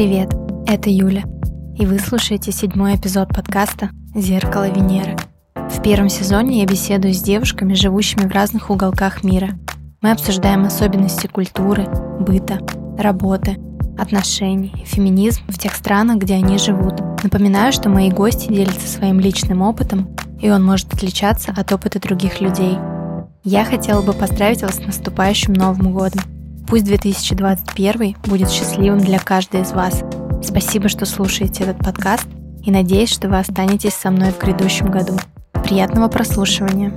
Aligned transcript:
Привет, 0.00 0.32
это 0.66 0.88
Юля, 0.88 1.24
и 1.76 1.84
вы 1.84 1.98
слушаете 1.98 2.52
седьмой 2.52 2.96
эпизод 2.96 3.28
подкаста 3.28 3.90
«Зеркало 4.14 4.70
Венеры». 4.70 5.14
В 5.54 5.82
первом 5.82 6.08
сезоне 6.08 6.60
я 6.60 6.66
беседую 6.66 7.12
с 7.12 7.20
девушками, 7.20 7.74
живущими 7.74 8.26
в 8.26 8.32
разных 8.32 8.70
уголках 8.70 9.22
мира. 9.24 9.50
Мы 10.00 10.12
обсуждаем 10.12 10.64
особенности 10.64 11.26
культуры, 11.26 11.86
быта, 12.18 12.60
работы, 12.96 13.58
отношений, 13.98 14.72
феминизм 14.86 15.42
в 15.48 15.58
тех 15.58 15.74
странах, 15.74 16.16
где 16.16 16.36
они 16.36 16.56
живут. 16.56 16.94
Напоминаю, 17.22 17.70
что 17.70 17.90
мои 17.90 18.10
гости 18.10 18.48
делятся 18.48 18.88
своим 18.88 19.20
личным 19.20 19.60
опытом, 19.60 20.16
и 20.40 20.48
он 20.48 20.64
может 20.64 20.94
отличаться 20.94 21.52
от 21.54 21.70
опыта 21.72 22.00
других 22.00 22.40
людей. 22.40 22.78
Я 23.44 23.66
хотела 23.66 24.00
бы 24.00 24.14
поздравить 24.14 24.62
вас 24.62 24.76
с 24.76 24.86
наступающим 24.86 25.52
Новым 25.52 25.92
годом. 25.92 26.22
Пусть 26.66 26.84
2021 26.84 28.16
будет 28.24 28.50
счастливым 28.50 28.98
для 28.98 29.18
каждой 29.18 29.62
из 29.62 29.72
вас. 29.72 30.02
Спасибо, 30.42 30.88
что 30.88 31.06
слушаете 31.06 31.64
этот 31.64 31.78
подкаст, 31.78 32.26
и 32.64 32.70
надеюсь, 32.70 33.10
что 33.10 33.28
вы 33.28 33.38
останетесь 33.38 33.94
со 33.94 34.10
мной 34.10 34.32
в 34.32 34.38
грядущем 34.38 34.90
году. 34.90 35.14
Приятного 35.52 36.08
прослушивания. 36.08 36.92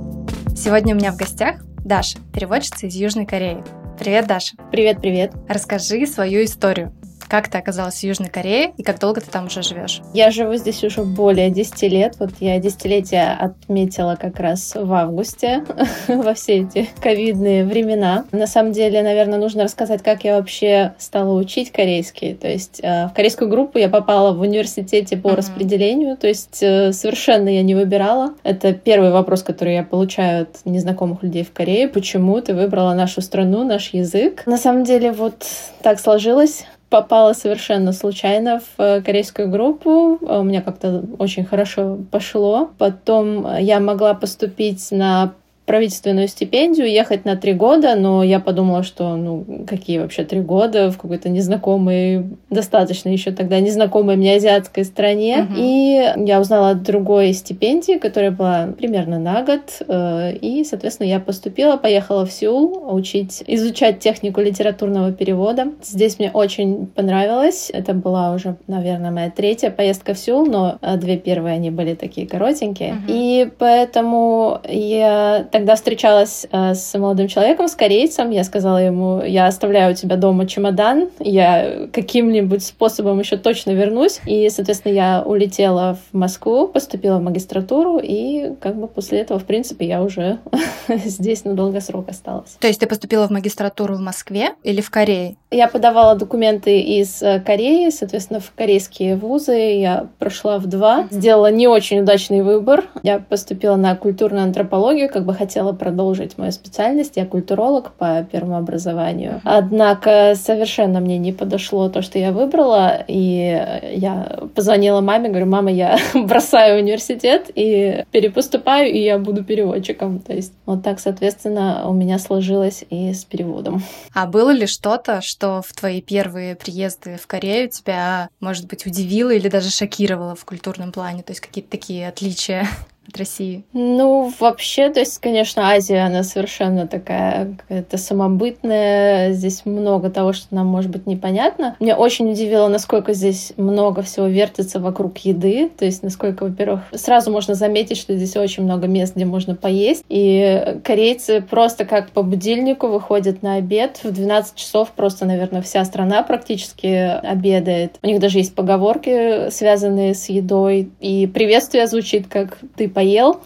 Сегодня 0.56 0.94
у 0.94 0.98
меня 0.98 1.12
в 1.12 1.16
гостях 1.16 1.56
Даша, 1.84 2.18
переводчица 2.32 2.86
из 2.86 2.94
Южной 2.94 3.26
Кореи. 3.26 3.62
Привет, 3.98 4.26
Даша. 4.26 4.56
Привет, 4.70 5.00
привет. 5.00 5.32
Расскажи 5.48 6.06
свою 6.06 6.44
историю. 6.44 6.92
Как 7.28 7.48
ты 7.48 7.58
оказалась 7.58 7.96
в 7.96 8.02
Южной 8.02 8.28
Корее 8.28 8.72
и 8.76 8.82
как 8.82 8.98
долго 8.98 9.20
ты 9.20 9.30
там 9.30 9.46
уже 9.46 9.62
живешь? 9.62 10.00
Я 10.12 10.30
живу 10.30 10.54
здесь 10.56 10.82
уже 10.84 11.02
более 11.02 11.50
10 11.50 11.82
лет. 11.90 12.16
Вот 12.18 12.30
я 12.40 12.58
десятилетие 12.58 13.32
отметила 13.32 14.16
как 14.20 14.38
раз 14.40 14.74
в 14.74 14.92
августе 14.92 15.64
во 16.08 16.34
все 16.34 16.60
эти 16.60 16.88
ковидные 17.00 17.64
времена. 17.64 18.24
На 18.32 18.46
самом 18.46 18.72
деле, 18.72 19.02
наверное, 19.02 19.38
нужно 19.38 19.64
рассказать, 19.64 20.02
как 20.02 20.24
я 20.24 20.36
вообще 20.36 20.94
стала 20.98 21.38
учить 21.38 21.72
корейский. 21.72 22.34
То 22.34 22.48
есть 22.48 22.80
э, 22.82 23.08
в 23.08 23.12
корейскую 23.14 23.48
группу 23.48 23.78
я 23.78 23.88
попала 23.88 24.32
в 24.32 24.40
университете 24.40 25.16
по 25.16 25.28
mm-hmm. 25.28 25.36
распределению, 25.36 26.16
то 26.16 26.26
есть 26.26 26.62
э, 26.62 26.92
совершенно 26.92 27.48
я 27.48 27.62
не 27.62 27.74
выбирала. 27.74 28.34
Это 28.42 28.72
первый 28.72 29.10
вопрос, 29.10 29.42
который 29.42 29.74
я 29.74 29.82
получаю 29.82 30.42
от 30.42 30.64
незнакомых 30.64 31.22
людей 31.22 31.44
в 31.44 31.52
Корее. 31.52 31.88
Почему 31.88 32.40
ты 32.40 32.54
выбрала 32.54 32.94
нашу 32.94 33.20
страну, 33.20 33.64
наш 33.64 33.90
язык? 33.92 34.42
На 34.46 34.58
самом 34.58 34.84
деле, 34.84 35.12
вот 35.12 35.44
так 35.82 35.98
сложилось 36.00 36.64
попала 36.94 37.32
совершенно 37.32 37.92
случайно 37.92 38.60
в 38.60 38.80
э, 38.80 39.02
корейскую 39.02 39.48
группу. 39.48 40.16
У 40.20 40.42
меня 40.44 40.62
как-то 40.62 41.02
очень 41.18 41.44
хорошо 41.44 41.98
пошло. 42.12 42.70
Потом 42.78 43.48
я 43.58 43.80
могла 43.80 44.14
поступить 44.14 44.92
на 44.92 45.32
правительственную 45.66 46.28
стипендию, 46.28 46.90
ехать 46.90 47.24
на 47.24 47.36
три 47.36 47.54
года, 47.54 47.94
но 47.94 48.22
я 48.22 48.38
подумала, 48.38 48.82
что, 48.82 49.16
ну, 49.16 49.44
какие 49.66 49.98
вообще 49.98 50.24
три 50.24 50.40
года 50.40 50.90
в 50.90 50.98
какой-то 50.98 51.30
незнакомой, 51.30 52.24
достаточно 52.50 53.08
еще 53.08 53.32
тогда 53.32 53.60
незнакомой 53.60 54.16
мне 54.16 54.36
азиатской 54.36 54.84
стране. 54.84 55.48
Uh-huh. 55.48 55.54
И 55.56 56.26
я 56.26 56.40
узнала 56.40 56.70
о 56.70 56.74
другой 56.74 57.32
стипендии, 57.32 57.98
которая 57.98 58.30
была 58.30 58.68
примерно 58.76 59.18
на 59.18 59.42
год. 59.42 59.60
Э, 59.88 60.34
и, 60.34 60.64
соответственно, 60.64 61.08
я 61.08 61.18
поступила, 61.18 61.76
поехала 61.78 62.26
в 62.26 62.32
Сеул 62.32 62.94
учить, 62.94 63.42
изучать 63.46 64.00
технику 64.00 64.42
литературного 64.42 65.12
перевода. 65.12 65.68
Здесь 65.82 66.18
мне 66.18 66.30
очень 66.30 66.86
понравилось. 66.88 67.70
Это 67.72 67.94
была 67.94 68.32
уже, 68.34 68.56
наверное, 68.66 69.10
моя 69.10 69.30
третья 69.30 69.70
поездка 69.70 70.12
в 70.12 70.18
Сеул, 70.18 70.44
но 70.44 70.76
э, 70.82 70.98
две 70.98 71.16
первые 71.16 71.54
они 71.54 71.70
были 71.70 71.94
такие 71.94 72.26
коротенькие. 72.26 72.90
Uh-huh. 72.90 73.04
И 73.08 73.48
поэтому 73.58 74.60
я 74.68 75.46
тогда 75.54 75.76
встречалась 75.76 76.48
э, 76.50 76.74
с 76.74 76.98
молодым 76.98 77.28
человеком, 77.28 77.68
с 77.68 77.76
корейцем. 77.76 78.30
Я 78.30 78.42
сказала 78.42 78.78
ему, 78.78 79.22
я 79.22 79.46
оставляю 79.46 79.92
у 79.92 79.94
тебя 79.94 80.16
дома 80.16 80.48
чемодан, 80.48 81.10
я 81.20 81.86
каким-нибудь 81.92 82.64
способом 82.64 83.20
еще 83.20 83.36
точно 83.36 83.70
вернусь. 83.70 84.20
И, 84.26 84.50
соответственно, 84.50 84.92
я 84.94 85.22
улетела 85.24 85.96
в 86.10 86.16
Москву, 86.16 86.66
поступила 86.66 87.18
в 87.18 87.22
магистратуру, 87.22 88.00
и 88.02 88.56
как 88.60 88.74
бы 88.74 88.88
после 88.88 89.20
этого, 89.20 89.38
в 89.38 89.44
принципе, 89.44 89.86
я 89.86 90.02
уже 90.02 90.40
здесь 90.88 91.44
на 91.44 91.54
долгосрок 91.54 92.08
осталась. 92.08 92.56
То 92.58 92.66
есть 92.66 92.80
ты 92.80 92.88
поступила 92.88 93.28
в 93.28 93.30
магистратуру 93.30 93.94
в 93.94 94.00
Москве 94.00 94.54
или 94.64 94.80
в 94.80 94.90
Корее? 94.90 95.36
Я 95.54 95.68
подавала 95.68 96.16
документы 96.16 96.80
из 96.80 97.22
э, 97.22 97.38
Кореи, 97.38 97.90
соответственно, 97.90 98.40
в 98.40 98.52
корейские 98.56 99.14
вузы. 99.14 99.52
Я 99.54 100.08
прошла 100.18 100.58
в 100.58 100.66
два, 100.66 101.06
сделала 101.12 101.48
не 101.48 101.68
очень 101.68 102.00
удачный 102.00 102.42
выбор. 102.42 102.86
Я 103.04 103.20
поступила 103.20 103.76
на 103.76 103.94
культурную 103.94 104.42
антропологию, 104.42 105.08
как 105.08 105.24
бы 105.24 105.32
хотела 105.32 105.72
продолжить 105.72 106.36
мою 106.38 106.50
специальность. 106.50 107.16
Я 107.16 107.24
культуролог 107.24 107.92
по 107.92 108.26
первому 108.32 108.56
образованию. 108.56 109.40
Однако 109.44 110.34
совершенно 110.34 110.98
мне 110.98 111.18
не 111.18 111.32
подошло 111.32 111.88
то, 111.88 112.02
что 112.02 112.18
я 112.18 112.32
выбрала. 112.32 113.04
И 113.06 113.80
я 113.94 114.40
позвонила 114.56 115.00
маме, 115.02 115.28
говорю, 115.28 115.46
мама, 115.46 115.70
я 115.70 115.98
бросаю 116.14 116.82
университет 116.82 117.48
и 117.54 118.04
перепоступаю, 118.10 118.92
и 118.92 118.98
я 118.98 119.18
буду 119.18 119.44
переводчиком. 119.44 120.18
То 120.18 120.32
есть 120.32 120.52
вот 120.66 120.82
так, 120.82 120.98
соответственно, 120.98 121.84
у 121.86 121.92
меня 121.92 122.18
сложилось 122.18 122.84
и 122.90 123.12
с 123.12 123.24
переводом. 123.24 123.84
А 124.12 124.26
было 124.26 124.50
ли 124.50 124.66
что-то, 124.66 125.20
что 125.20 125.43
в 125.44 125.72
твои 125.72 126.00
первые 126.00 126.56
приезды 126.56 127.16
в 127.16 127.26
Корею 127.26 127.68
тебя, 127.68 128.28
может 128.40 128.66
быть, 128.66 128.86
удивило 128.86 129.30
или 129.30 129.48
даже 129.48 129.70
шокировало 129.70 130.34
в 130.34 130.44
культурном 130.44 130.92
плане? 130.92 131.22
То 131.22 131.32
есть 131.32 131.40
какие-то 131.40 131.70
такие 131.70 132.08
отличия? 132.08 132.68
от 133.06 133.16
России? 133.16 133.64
Ну, 133.72 134.32
вообще, 134.38 134.90
то 134.90 135.00
есть, 135.00 135.18
конечно, 135.18 135.70
Азия, 135.70 136.06
она 136.06 136.22
совершенно 136.22 136.86
такая 136.86 137.56
какая-то 137.58 137.98
самобытная. 137.98 139.32
Здесь 139.32 139.64
много 139.64 140.10
того, 140.10 140.32
что 140.32 140.54
нам 140.54 140.66
может 140.66 140.90
быть 140.90 141.06
непонятно. 141.06 141.76
Меня 141.80 141.96
очень 141.96 142.30
удивило, 142.30 142.68
насколько 142.68 143.12
здесь 143.12 143.52
много 143.56 144.02
всего 144.02 144.26
вертится 144.26 144.80
вокруг 144.80 145.18
еды. 145.18 145.70
То 145.76 145.84
есть, 145.84 146.02
насколько, 146.02 146.44
во-первых, 146.44 146.80
сразу 146.92 147.30
можно 147.30 147.54
заметить, 147.54 147.98
что 147.98 148.16
здесь 148.16 148.36
очень 148.36 148.64
много 148.64 148.86
мест, 148.86 149.14
где 149.16 149.24
можно 149.24 149.54
поесть. 149.54 150.04
И 150.08 150.78
корейцы 150.84 151.40
просто 151.40 151.84
как 151.84 152.10
по 152.10 152.22
будильнику 152.22 152.88
выходят 152.88 153.42
на 153.42 153.54
обед. 153.56 154.00
В 154.02 154.10
12 154.10 154.54
часов 154.56 154.92
просто, 154.92 155.26
наверное, 155.26 155.62
вся 155.62 155.84
страна 155.84 156.22
практически 156.22 156.86
обедает. 156.86 157.98
У 158.02 158.06
них 158.06 158.20
даже 158.20 158.38
есть 158.38 158.54
поговорки, 158.54 159.50
связанные 159.50 160.14
с 160.14 160.28
едой. 160.28 160.90
И 161.00 161.26
приветствие 161.26 161.86
звучит 161.86 162.28
как 162.28 162.58
«ты 162.76 162.88
поел. 162.94 163.42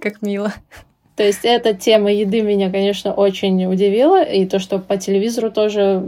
Как 0.00 0.22
мило. 0.22 0.52
То 1.20 1.26
есть 1.26 1.40
эта 1.42 1.74
тема 1.74 2.10
еды 2.10 2.40
меня, 2.40 2.70
конечно, 2.70 3.12
очень 3.12 3.66
удивила. 3.66 4.22
И 4.22 4.46
то, 4.46 4.58
что 4.58 4.78
по 4.78 4.96
телевизору 4.96 5.50
тоже 5.50 6.02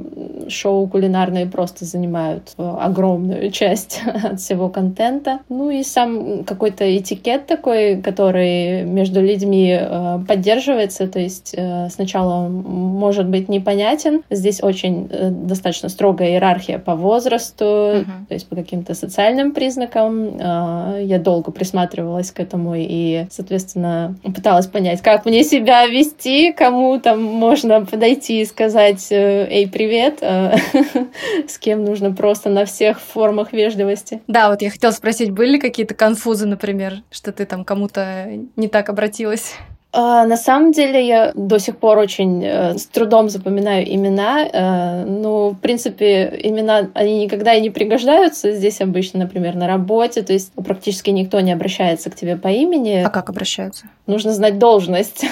шоу 0.48 0.86
кулинарные 0.86 1.44
просто 1.44 1.84
занимают 1.84 2.54
огромную 2.56 3.50
часть 3.52 4.00
от 4.06 4.40
всего 4.40 4.70
контента. 4.70 5.40
Ну 5.50 5.68
и 5.68 5.82
сам 5.82 6.44
какой-то 6.44 6.96
этикет 6.96 7.46
такой, 7.46 8.00
который 8.00 8.84
между 8.84 9.20
людьми 9.20 9.76
э, 9.78 10.20
поддерживается. 10.26 11.06
То 11.06 11.18
есть 11.18 11.52
э, 11.54 11.90
сначала 11.90 12.48
может 12.48 13.28
быть 13.28 13.50
непонятен. 13.50 14.22
Здесь 14.30 14.62
очень 14.62 15.10
э, 15.10 15.28
достаточно 15.28 15.90
строгая 15.90 16.30
иерархия 16.30 16.78
по 16.78 16.96
возрасту, 16.96 17.64
uh-huh. 17.66 18.04
то 18.28 18.32
есть 18.32 18.48
по 18.48 18.56
каким-то 18.56 18.94
социальным 18.94 19.52
признакам. 19.52 20.38
Э, 20.40 21.02
я 21.04 21.18
долго 21.18 21.52
присматривалась 21.52 22.30
к 22.30 22.40
этому 22.40 22.72
и, 22.78 23.26
соответственно, 23.30 24.16
пыталась 24.34 24.68
понять, 24.68 25.01
как 25.02 25.24
мне 25.24 25.44
себя 25.44 25.86
вести, 25.86 26.52
кому 26.52 26.98
там 26.98 27.22
можно 27.22 27.84
подойти 27.84 28.40
и 28.40 28.44
сказать 28.44 29.08
э, 29.10 29.46
«Эй, 29.50 29.68
привет», 29.68 30.18
э, 30.20 30.56
с 31.48 31.58
кем 31.58 31.84
нужно 31.84 32.12
просто 32.12 32.48
на 32.48 32.64
всех 32.64 33.00
формах 33.00 33.52
вежливости. 33.52 34.22
Да, 34.26 34.50
вот 34.50 34.62
я 34.62 34.70
хотела 34.70 34.92
спросить, 34.92 35.30
были 35.30 35.58
какие-то 35.58 35.94
конфузы, 35.94 36.46
например, 36.46 37.02
что 37.10 37.32
ты 37.32 37.44
там 37.44 37.64
кому-то 37.64 38.28
не 38.56 38.68
так 38.68 38.88
обратилась? 38.88 39.54
А, 39.94 40.24
на 40.24 40.38
самом 40.38 40.72
деле 40.72 41.06
я 41.06 41.32
до 41.34 41.58
сих 41.58 41.76
пор 41.76 41.98
очень 41.98 42.42
э, 42.42 42.78
с 42.78 42.86
трудом 42.86 43.28
запоминаю 43.28 43.84
имена. 43.86 45.04
Ну, 45.06 45.50
в 45.50 45.58
принципе, 45.58 46.40
имена, 46.42 46.88
они 46.94 47.24
никогда 47.24 47.52
и 47.52 47.60
не 47.60 47.68
пригождаются. 47.68 48.52
Здесь 48.52 48.80
обычно, 48.80 49.20
например, 49.20 49.54
на 49.54 49.66
работе, 49.66 50.22
то 50.22 50.32
есть 50.32 50.52
практически 50.54 51.10
никто 51.10 51.40
не 51.40 51.52
обращается 51.52 52.10
к 52.10 52.14
тебе 52.14 52.36
по 52.36 52.48
имени. 52.48 53.02
А 53.04 53.10
как 53.10 53.28
обращаются? 53.28 53.86
Нужно 54.06 54.32
знать 54.32 54.58
должность. 54.58 55.24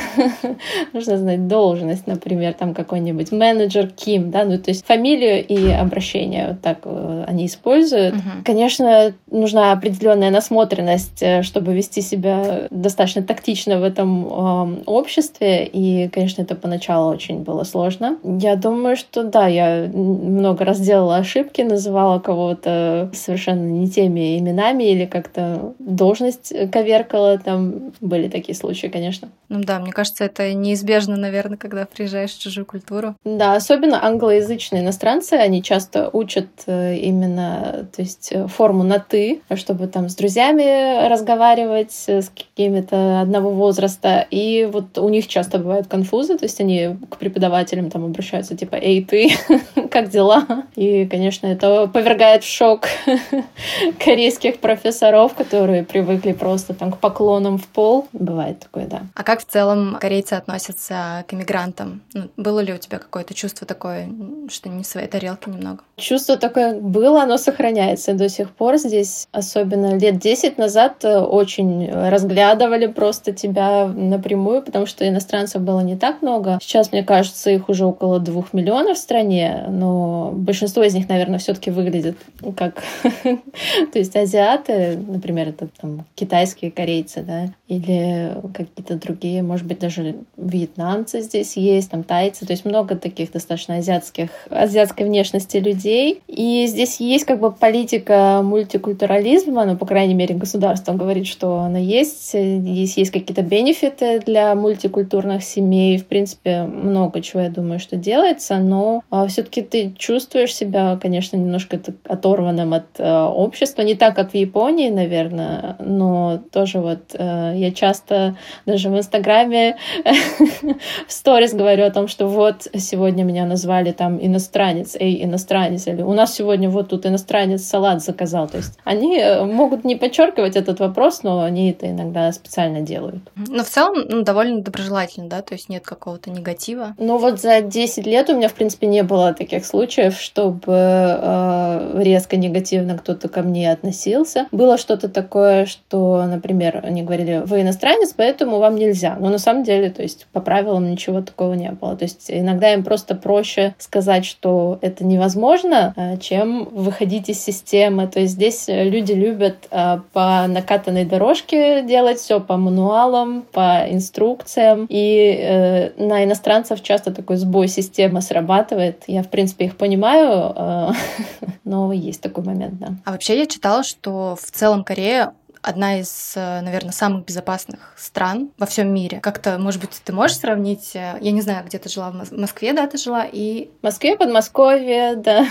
Нужно 0.93 1.19
знать 1.19 1.49
должность, 1.49 2.07
например, 2.07 2.55
там 2.55 2.73
какой-нибудь 2.73 3.33
менеджер 3.33 3.89
Ким, 3.89 4.31
да, 4.31 4.45
ну, 4.45 4.59
то 4.59 4.71
есть 4.71 4.87
фамилию 4.87 5.45
и 5.45 5.71
обращение 5.71 6.49
вот 6.49 6.61
так 6.61 6.79
э, 6.85 7.25
они 7.27 7.47
используют. 7.47 8.15
Угу. 8.15 8.23
Конечно, 8.45 9.13
нужна 9.31 9.73
определенная 9.73 10.31
насмотренность, 10.31 11.23
чтобы 11.43 11.75
вести 11.75 12.01
себя 12.01 12.69
достаточно 12.71 13.23
тактично 13.23 13.81
в 13.81 13.83
этом 13.83 14.83
обществе, 14.87 15.65
и, 15.67 16.09
конечно, 16.09 16.43
это 16.43 16.55
поначалу 16.55 17.13
очень 17.13 17.41
было 17.41 17.65
сложно. 17.65 18.19
Я 18.23 18.57
думаю, 18.57 18.97
что 18.97 19.25
да, 19.25 19.49
я 19.49 19.91
много 19.93 20.65
раз 20.65 20.81
делала 20.81 21.17
ошибки, 21.17 21.63
называла 21.63 22.21
кого-то 22.21 23.11
совершенно 23.15 23.67
не 23.67 23.89
теми 23.89 24.39
именами 24.39 24.85
или 24.85 25.07
как-то 25.07 25.75
должность 25.79 26.53
коверкала, 26.71 27.39
там 27.39 27.93
были 28.01 28.29
такие 28.29 28.55
случаи 28.55 28.70
случае, 28.71 28.91
конечно. 28.91 29.29
Ну 29.49 29.61
да, 29.63 29.81
мне 29.81 29.93
кажется, 29.93 30.25
это 30.25 30.53
неизбежно, 30.55 31.17
наверное, 31.17 31.57
когда 31.57 31.87
приезжаешь 31.87 32.33
в 32.33 32.41
чужую 32.41 32.65
культуру. 32.65 33.17
Да, 33.25 33.55
особенно 33.55 34.05
англоязычные 34.05 34.83
иностранцы, 34.83 35.35
они 35.35 35.63
часто 35.63 36.09
учат 36.13 36.47
э, 36.67 36.97
именно, 36.97 37.89
то 37.95 38.03
есть 38.03 38.31
э, 38.31 38.47
форму 38.47 38.85
на 38.85 39.01
«ты», 39.01 39.41
чтобы 39.55 39.89
там 39.89 40.09
с 40.09 40.15
друзьями 40.15 41.09
разговаривать, 41.09 41.93
с 41.93 42.31
какими-то 42.31 43.21
одного 43.21 43.51
возраста. 43.51 44.27
И 44.31 44.69
вот 44.73 44.99
у 44.99 45.09
них 45.09 45.27
часто 45.27 45.59
бывают 45.59 45.89
конфузы, 45.89 46.39
то 46.39 46.45
есть 46.45 46.61
они 46.61 46.97
к 47.11 47.17
преподавателям 47.17 47.91
там 47.91 48.05
обращаются 48.05 48.57
типа 48.57 48.77
«Эй, 48.77 49.05
ты, 49.05 49.33
как 49.91 50.11
дела?» 50.11 50.47
И, 50.77 51.07
конечно, 51.07 51.49
это 51.49 51.89
повергает 51.89 52.45
в 52.45 52.49
шок 52.49 52.87
корейских 54.05 54.59
профессоров, 54.61 55.35
которые 55.35 55.83
привыкли 55.83 56.33
просто 56.33 56.73
там 56.75 56.93
к 56.93 56.99
поклонам 56.99 57.59
в 57.59 57.67
пол. 57.67 58.07
Бывает 58.13 58.50
такое, 58.55 58.87
да. 58.87 59.03
А 59.15 59.23
как 59.23 59.41
в 59.41 59.45
целом 59.45 59.99
корейцы 60.01 60.35
относятся 60.35 61.25
к 61.29 61.35
иммигрантам? 61.35 62.03
Ну, 62.15 62.31
было 62.37 62.61
ли 62.61 62.73
у 62.73 62.79
тебя 62.79 62.99
какое-то 62.99 63.35
чувство 63.35 63.67
такое, 63.67 64.09
что 64.49 64.69
не 64.69 64.83
в 64.83 64.87
своей 64.87 65.07
тарелке 65.07 65.51
немного? 65.51 65.83
Чувство 65.97 66.37
такое 66.37 66.81
было, 66.81 67.23
оно 67.23 67.37
сохраняется 67.37 68.15
до 68.15 68.29
сих 68.29 68.51
пор 68.51 68.77
здесь. 68.79 69.29
Особенно 69.33 69.99
лет 69.99 70.19
10 70.19 70.59
назад 70.59 71.05
э, 71.05 71.19
очень 71.19 71.91
разглядывали 71.91 72.87
просто 72.87 73.33
тебя 73.33 73.87
напрямую, 73.87 74.63
потому 74.63 74.87
что 74.87 75.09
иностранцев 75.09 75.63
было 75.63 75.81
не 75.81 75.97
так 75.97 76.23
много. 76.23 76.59
Сейчас, 76.61 76.93
мне 76.93 77.03
кажется, 77.03 77.51
их 77.51 77.69
уже 77.69 77.85
около 77.85 78.19
двух 78.19 78.53
миллионов 78.53 78.97
в 78.97 79.01
стране, 79.01 79.67
но 79.69 80.31
большинство 80.33 80.83
из 80.83 80.95
них, 80.95 81.09
наверное, 81.09 81.39
все-таки 81.39 81.71
выглядят 81.71 82.17
как 82.57 82.83
то 83.23 83.99
есть 83.99 84.17
азиаты, 84.17 84.97
например, 84.97 85.49
это 85.49 85.69
там 85.81 86.05
китайские 86.15 86.71
корейцы, 86.71 87.23
да, 87.23 87.49
или 87.69 88.37
какие-то 88.49 88.97
другие, 88.97 89.43
может 89.43 89.67
быть, 89.67 89.79
даже 89.79 90.17
вьетнамцы 90.37 91.21
здесь 91.21 91.57
есть, 91.57 91.91
там 91.91 92.05
тайцы, 92.05 92.47
то 92.47 92.53
есть 92.53 92.65
много 92.65 92.97
таких 92.97 93.33
достаточно 93.33 93.77
азиатских, 93.77 94.31
азиатской 94.51 95.07
внешности 95.07 95.59
людей. 95.59 96.23
И 96.27 96.67
здесь 96.67 97.01
есть 97.01 97.25
как 97.25 97.41
бы 97.41 97.53
политика 97.53 98.41
мультикультурализма, 98.43 99.65
ну, 99.65 99.77
по 99.77 99.87
крайней 99.87 100.15
мере, 100.15 100.35
государство 100.35 100.93
говорит, 100.93 101.27
что 101.27 101.61
она 101.61 101.79
есть. 101.79 102.31
Здесь 102.33 102.97
есть 102.97 103.11
какие-то 103.11 103.43
бенефиты 103.43 104.21
для 104.21 104.55
мультикультурных 104.55 105.43
семей. 105.43 105.99
В 105.99 106.07
принципе, 106.07 106.63
много 106.63 107.21
чего, 107.21 107.43
я 107.43 107.51
думаю, 107.51 107.79
что 107.79 107.97
делается, 107.97 108.59
но 108.59 109.03
а, 109.11 109.27
все-таки 109.27 109.63
ты 109.63 109.93
чувствуешь 109.97 110.55
себя, 110.55 110.99
конечно, 111.01 111.37
немножко 111.37 111.81
оторванным 112.05 112.75
от 112.75 112.87
а, 112.99 113.29
общества. 113.29 113.83
Не 113.83 113.95
так, 113.95 114.17
как 114.17 114.33
в 114.33 114.35
Японии, 114.35 114.91
наверное, 114.91 115.77
но 115.79 116.43
тоже 116.53 116.81
вот 116.81 117.15
а, 117.15 117.53
я 117.55 117.71
часто 117.73 118.30
даже 118.67 118.91
в 118.91 118.97
Инстаграме 118.97 119.77
в 121.07 121.13
сторис 121.13 121.55
говорю 121.55 121.85
о 121.85 121.91
том, 121.91 122.09
что 122.09 122.27
вот 122.27 122.69
сегодня 122.75 123.25
меня 123.25 123.47
назвали 123.47 123.93
там 123.93 124.19
иностранец, 124.21 124.97
эй, 124.99 125.25
иностранец, 125.25 125.87
или 125.87 126.03
у 126.03 126.13
нас 126.13 126.35
сегодня 126.35 126.69
вот 126.69 126.89
тут 126.89 127.07
иностранец 127.07 127.65
салат 127.65 128.03
заказал. 128.03 128.49
То 128.49 128.59
есть 128.59 128.79
они 128.85 129.19
э, 129.19 129.45
могут 129.45 129.85
не 129.85 129.97
подчеркивать 129.97 130.57
этот 130.57 130.81
вопрос, 130.81 131.23
но 131.23 131.43
они 131.43 131.71
это 131.71 131.91
иногда 131.91 132.33
специально 132.33 132.81
делают. 132.81 133.23
Но 133.37 133.65
в 133.65 133.69
целом 133.69 134.05
ну, 134.09 134.23
довольно 134.23 134.63
доброжелательно, 134.63 135.29
да, 135.29 135.43
то 135.43 135.55
есть 135.55 135.69
нет 135.69 135.85
какого-то 135.85 136.31
негатива. 136.31 136.95
Ну 136.99 137.19
вот 137.19 137.41
за 137.41 137.61
10 137.61 138.07
лет 138.07 138.29
у 138.31 138.37
меня, 138.37 138.49
в 138.49 138.55
принципе, 138.55 138.87
не 138.87 139.03
было 139.03 139.33
таких 139.33 139.65
случаев, 139.65 140.19
чтобы 140.19 140.73
э, 140.73 142.03
резко 142.03 142.37
негативно 142.37 142.99
кто-то 142.99 143.29
ко 143.29 143.43
мне 143.43 143.71
относился. 143.71 144.47
Было 144.53 144.79
что-то 144.79 145.09
такое, 145.09 145.67
что, 145.67 146.25
например, 146.27 146.81
они 146.85 147.03
говорили, 147.03 147.43
вы 147.45 147.63
иностранец, 147.63 148.13
поэтому 148.21 148.59
вам 148.59 148.77
нельзя. 148.77 149.17
Но 149.19 149.31
на 149.31 149.39
самом 149.39 149.65
деле, 149.65 149.89
то 149.89 150.03
есть 150.03 150.27
по 150.31 150.43
правилам 150.43 150.91
ничего 150.91 151.23
такого 151.23 151.55
не 151.55 151.71
было. 151.71 151.97
То 151.97 152.05
есть 152.05 152.27
иногда 152.29 152.75
им 152.75 152.85
просто 152.85 153.15
проще 153.15 153.75
сказать, 153.79 154.27
что 154.27 154.79
это 154.83 155.07
невозможно, 155.07 155.95
а, 155.97 156.19
чем 156.19 156.69
выходить 156.71 157.31
из 157.31 157.43
системы. 157.43 158.07
То 158.09 158.21
есть 158.21 158.35
здесь 158.35 158.67
люди 158.69 159.13
любят 159.13 159.67
а, 159.71 160.03
по 160.13 160.47
накатанной 160.49 161.07
дорожке 161.07 161.83
делать 161.83 162.19
все 162.19 162.41
по 162.41 162.59
мануалам, 162.59 163.41
по 163.53 163.87
инструкциям. 163.89 164.85
И 164.91 165.39
э, 165.41 165.93
на 165.97 166.23
иностранцев 166.23 166.83
часто 166.83 167.15
такой 167.15 167.37
сбой 167.37 167.69
системы 167.69 168.21
срабатывает. 168.21 169.05
Я, 169.07 169.23
в 169.23 169.29
принципе, 169.29 169.65
их 169.65 169.79
понимаю, 169.79 170.95
но 171.65 171.91
есть 171.95 172.21
такой 172.21 172.45
момент, 172.45 172.79
да. 172.79 172.89
А 173.07 173.13
вообще 173.13 173.39
я 173.39 173.47
читала, 173.47 173.83
что 173.83 174.37
в 174.39 174.51
целом 174.51 174.85
Корея 174.85 175.33
одна 175.63 176.01
из, 176.01 176.33
э, 176.37 176.61
наверное, 176.61 176.93
самых 176.93 177.25
безопасных 177.25 177.95
стран 177.97 178.51
во 178.59 178.67
всем 178.67 178.93
мире. 178.93 179.21
Как-то, 179.21 179.59
может 179.59 179.81
быть, 179.81 180.01
ты 180.05 180.13
можешь 180.13 180.39
сравнить? 180.39 180.95
Э, 180.95 181.19
я 181.21 181.31
не 181.31 181.41
знаю, 181.41 181.65
где 181.65 181.79
ты 181.79 181.89
жила 181.89 182.11
в 182.11 182.33
Москве, 182.33 182.73
да, 182.73 182.87
ты 182.87 182.99
жила 182.99 183.25
и 183.25 183.71
в 183.81 183.85
Москве, 183.85 184.17
Подмосковье, 184.17 185.17
да. 185.17 185.47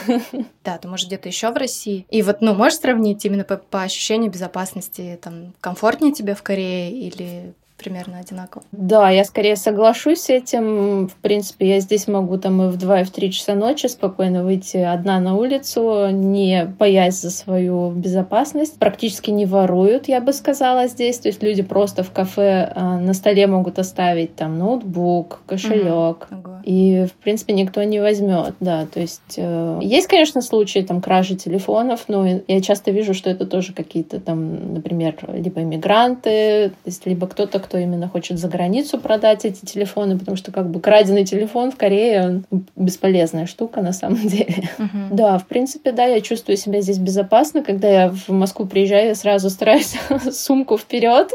Да, 0.63 0.77
ты 0.77 0.87
может 0.87 1.07
где-то 1.07 1.27
еще 1.27 1.51
в 1.51 1.55
России. 1.55 2.05
И 2.09 2.21
вот, 2.21 2.41
ну, 2.41 2.53
можешь 2.53 2.79
сравнить 2.79 3.23
именно 3.25 3.43
по, 3.43 3.57
по 3.57 3.81
ощущению 3.81 4.29
безопасности, 4.29 5.19
там, 5.21 5.53
комфортнее 5.61 6.13
тебе 6.13 6.35
в 6.35 6.43
Корее 6.43 6.91
или 6.91 7.53
примерно 7.79 8.19
одинаково. 8.19 8.63
Да, 8.71 9.09
я 9.09 9.23
скорее 9.23 9.55
соглашусь 9.55 10.21
с 10.21 10.29
этим. 10.29 11.07
В 11.07 11.15
принципе, 11.15 11.69
я 11.69 11.79
здесь 11.79 12.07
могу 12.07 12.37
там 12.37 12.61
и 12.61 12.67
в 12.67 12.77
2, 12.77 13.01
и 13.01 13.03
в 13.03 13.11
3 13.11 13.31
часа 13.31 13.55
ночи 13.55 13.87
спокойно 13.87 14.43
выйти 14.43 14.77
одна 14.77 15.19
на 15.19 15.35
улицу, 15.35 16.09
не 16.11 16.65
боясь 16.65 17.21
за 17.21 17.31
свою 17.31 17.91
безопасность. 17.91 18.77
Практически 18.77 19.31
не 19.31 19.45
воруют, 19.45 20.07
я 20.07 20.21
бы 20.21 20.33
сказала, 20.33 20.87
здесь. 20.87 21.19
То 21.19 21.29
есть 21.29 21.41
люди 21.41 21.63
просто 21.63 22.03
в 22.03 22.11
кафе 22.11 22.71
а, 22.75 22.99
на 22.99 23.13
столе 23.13 23.47
могут 23.47 23.79
оставить 23.79 24.35
там 24.35 24.57
ноутбук, 24.57 25.41
кошелек. 25.45 26.27
Угу. 26.29 26.49
И, 26.63 27.05
в 27.05 27.23
принципе, 27.23 27.53
никто 27.53 27.81
не 27.83 27.99
возьмет, 27.99 28.55
да. 28.59 28.85
То 28.85 28.99
есть 28.99 29.35
э, 29.37 29.79
есть, 29.81 30.07
конечно, 30.07 30.41
случаи 30.41 30.79
там 30.79 31.01
кражи 31.01 31.35
телефонов, 31.35 32.05
но 32.07 32.27
я 32.47 32.61
часто 32.61 32.91
вижу, 32.91 33.13
что 33.13 33.29
это 33.29 33.45
тоже 33.45 33.73
какие-то 33.73 34.19
там, 34.19 34.73
например, 34.73 35.15
либо 35.33 35.61
иммигранты, 35.61 36.69
то 36.69 36.85
есть 36.85 37.05
либо 37.05 37.27
кто-то, 37.27 37.59
кто 37.69 37.77
именно 37.77 38.09
хочет 38.09 38.39
за 38.39 38.47
границу 38.47 38.99
продать 38.99 39.45
эти 39.45 39.63
телефоны, 39.63 40.17
потому 40.17 40.35
что 40.35 40.51
как 40.51 40.71
бы 40.71 40.81
краденый 40.81 41.23
телефон 41.23 41.71
в 41.71 41.77
Корее 41.77 42.43
он 42.51 42.65
бесполезная 42.75 43.45
штука 43.45 43.81
на 43.81 43.93
самом 43.93 44.17
деле. 44.27 44.69
Uh-huh. 44.79 45.09
Да, 45.11 45.37
в 45.37 45.45
принципе, 45.45 45.91
да, 45.91 46.05
я 46.05 46.19
чувствую 46.21 46.57
себя 46.57 46.81
здесь 46.81 46.97
безопасно. 46.97 47.63
Когда 47.63 47.87
я 47.87 48.09
в 48.09 48.29
Москву 48.29 48.65
приезжаю, 48.65 49.09
я 49.09 49.15
сразу 49.15 49.51
стараюсь 49.51 49.95
сумку 50.31 50.79
вперед. 50.79 51.31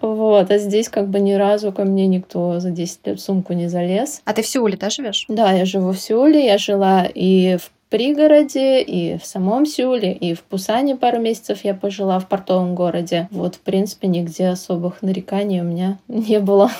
Вот, 0.00 0.50
а 0.50 0.58
здесь 0.58 0.88
как 0.88 1.08
бы 1.08 1.20
ни 1.20 1.34
разу 1.34 1.70
ко 1.70 1.84
мне 1.84 2.08
никто 2.08 2.58
за 2.58 2.70
10 2.70 3.06
лет 3.06 3.20
сумку 3.20 3.52
не 3.52 3.68
залез. 3.68 4.22
А 4.24 4.32
ты 4.32 4.42
в 4.42 4.46
Сеуле, 4.48 4.76
да, 4.76 4.90
живешь? 4.90 5.24
Да, 5.28 5.52
я 5.52 5.64
живу 5.64 5.92
в 5.92 6.00
Сеуле. 6.00 6.44
Я 6.44 6.58
жила 6.58 7.06
и 7.14 7.58
в 7.58 7.70
пригороде, 7.90 8.80
и 8.80 9.18
в 9.18 9.26
самом 9.26 9.66
Сеуле, 9.66 10.12
и 10.12 10.34
в 10.34 10.42
Пусане 10.42 10.96
пару 10.96 11.20
месяцев 11.20 11.64
я 11.64 11.74
пожила 11.74 12.18
в 12.18 12.28
портовом 12.28 12.74
городе. 12.74 13.28
Вот, 13.30 13.56
в 13.56 13.60
принципе, 13.60 14.08
нигде 14.08 14.48
особых 14.48 15.02
нареканий 15.02 15.60
у 15.60 15.64
меня 15.64 15.98
не 16.08 16.40
было. 16.40 16.70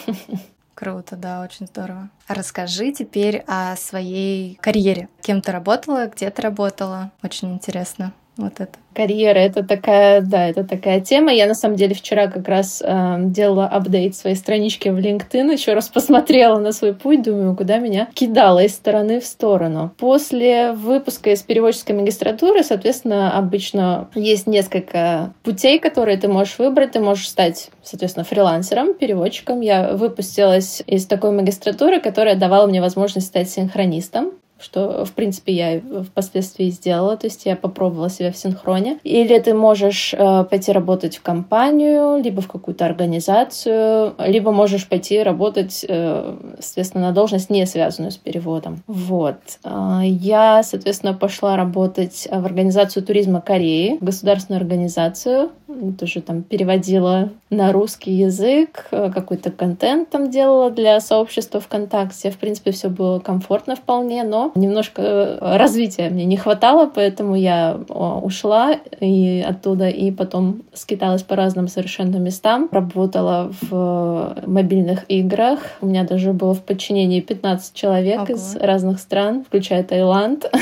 Круто, 0.75 1.16
да, 1.16 1.42
очень 1.42 1.66
здорово. 1.66 2.08
Расскажи 2.26 2.92
теперь 2.92 3.44
о 3.46 3.76
своей 3.76 4.56
карьере. 4.62 5.08
Кем 5.20 5.42
ты 5.42 5.52
работала, 5.52 6.06
где 6.06 6.30
ты 6.30 6.40
работала? 6.40 7.11
Очень 7.23 7.52
интересно 7.52 8.14
вот 8.40 8.54
это 8.61 8.78
карьера 8.94 9.38
это 9.38 9.64
такая, 9.64 10.20
да, 10.20 10.49
это 10.49 10.64
такая 10.64 11.00
тема. 11.00 11.32
Я 11.32 11.47
на 11.47 11.54
самом 11.54 11.76
деле 11.76 11.94
вчера 11.94 12.26
как 12.26 12.49
раз 12.49 12.82
э, 12.85 13.16
делала 13.20 13.66
апдейт 13.66 14.16
своей 14.16 14.37
странички 14.37 14.88
в 14.88 14.99
LinkedIn, 14.99 15.52
еще 15.52 15.75
раз 15.75 15.88
посмотрела 15.88 16.59
на 16.59 16.73
свой 16.73 16.94
путь, 16.94 17.23
думаю, 17.23 17.56
куда 17.56 17.78
меня 17.78 18.09
кидало 18.14 18.64
из 18.64 18.75
стороны 18.75 19.20
в 19.20 19.26
сторону. 19.26 19.92
После 19.99 20.73
выпуска 20.73 21.30
из 21.30 21.42
переводческой 21.42 21.97
магистратуры, 21.97 22.62
соответственно, 22.62 23.37
обычно 23.37 24.09
есть 24.14 24.47
несколько 24.47 25.32
путей, 25.42 25.78
которые 25.78 26.18
ты 26.18 26.28
можешь 26.28 26.59
выбрать. 26.59 26.92
Ты 26.92 27.00
можешь 27.00 27.28
стать, 27.28 27.70
соответственно, 27.82 28.25
фрилансером, 28.25 28.94
переводчиком. 28.94 29.61
Я 29.61 29.92
выпустилась 29.92 30.82
из 30.87 31.06
такой 31.06 31.30
магистратуры, 31.30 32.00
которая 32.00 32.35
давала 32.35 32.66
мне 32.66 32.80
возможность 32.80 33.28
стать 33.28 33.49
синхронистом 33.49 34.32
что, 34.60 35.04
в 35.04 35.12
принципе, 35.12 35.52
я 35.52 35.80
впоследствии 36.04 36.70
сделала, 36.70 37.16
то 37.16 37.26
есть 37.26 37.46
я 37.46 37.56
попробовала 37.56 38.10
себя 38.10 38.32
в 38.32 38.36
синхроне. 38.36 38.98
Или 39.02 39.38
ты 39.38 39.54
можешь 39.54 40.14
э, 40.14 40.44
пойти 40.44 40.72
работать 40.72 41.16
в 41.16 41.22
компанию, 41.22 42.22
либо 42.22 42.40
в 42.40 42.48
какую-то 42.48 42.84
организацию, 42.84 44.14
либо 44.18 44.52
можешь 44.52 44.88
пойти 44.88 45.22
работать, 45.22 45.84
э, 45.88 46.36
соответственно, 46.58 47.08
на 47.08 47.12
должность, 47.12 47.50
не 47.50 47.66
связанную 47.66 48.12
с 48.12 48.16
переводом. 48.16 48.82
Вот. 48.86 49.36
Э, 49.64 50.00
я, 50.04 50.62
соответственно, 50.62 51.14
пошла 51.14 51.56
работать 51.56 52.28
в 52.30 52.44
Организацию 52.44 53.04
туризма 53.04 53.40
Кореи, 53.40 53.98
государственную 54.00 54.60
организацию, 54.60 55.50
тоже 55.98 56.20
там 56.20 56.42
переводила 56.42 57.30
на 57.48 57.72
русский 57.72 58.12
язык, 58.12 58.86
э, 58.90 59.10
какой-то 59.12 59.50
контент 59.50 60.10
там 60.10 60.30
делала 60.30 60.70
для 60.70 61.00
сообщества 61.00 61.60
ВКонтакте. 61.60 62.30
В 62.30 62.38
принципе, 62.38 62.72
все 62.72 62.88
было 62.88 63.18
комфортно 63.18 63.76
вполне, 63.76 64.24
но 64.24 64.50
Немножко 64.54 65.38
развития 65.40 66.11
мне 66.11 66.25
не 66.25 66.37
хватало, 66.37 66.90
поэтому 66.92 67.35
я 67.37 67.78
ушла 67.88 68.75
и 69.00 69.45
оттуда, 69.47 69.88
и 69.88 70.11
потом 70.11 70.62
скиталась 70.73 71.23
по 71.23 71.37
разным 71.37 71.69
совершенно 71.69 72.16
местам. 72.16 72.69
Работала 72.73 73.52
в 73.61 74.37
мобильных 74.47 75.04
играх. 75.09 75.61
У 75.80 75.87
меня 75.87 76.04
даже 76.04 76.33
было 76.33 76.54
в 76.54 76.62
подчинении 76.62 77.21
15 77.21 77.75
человек 77.75 78.23
Ого. 78.23 78.35
из 78.35 78.57
разных 78.57 79.00
стран, 79.00 79.45
включая 79.45 79.83
Таиланд. 79.85 80.50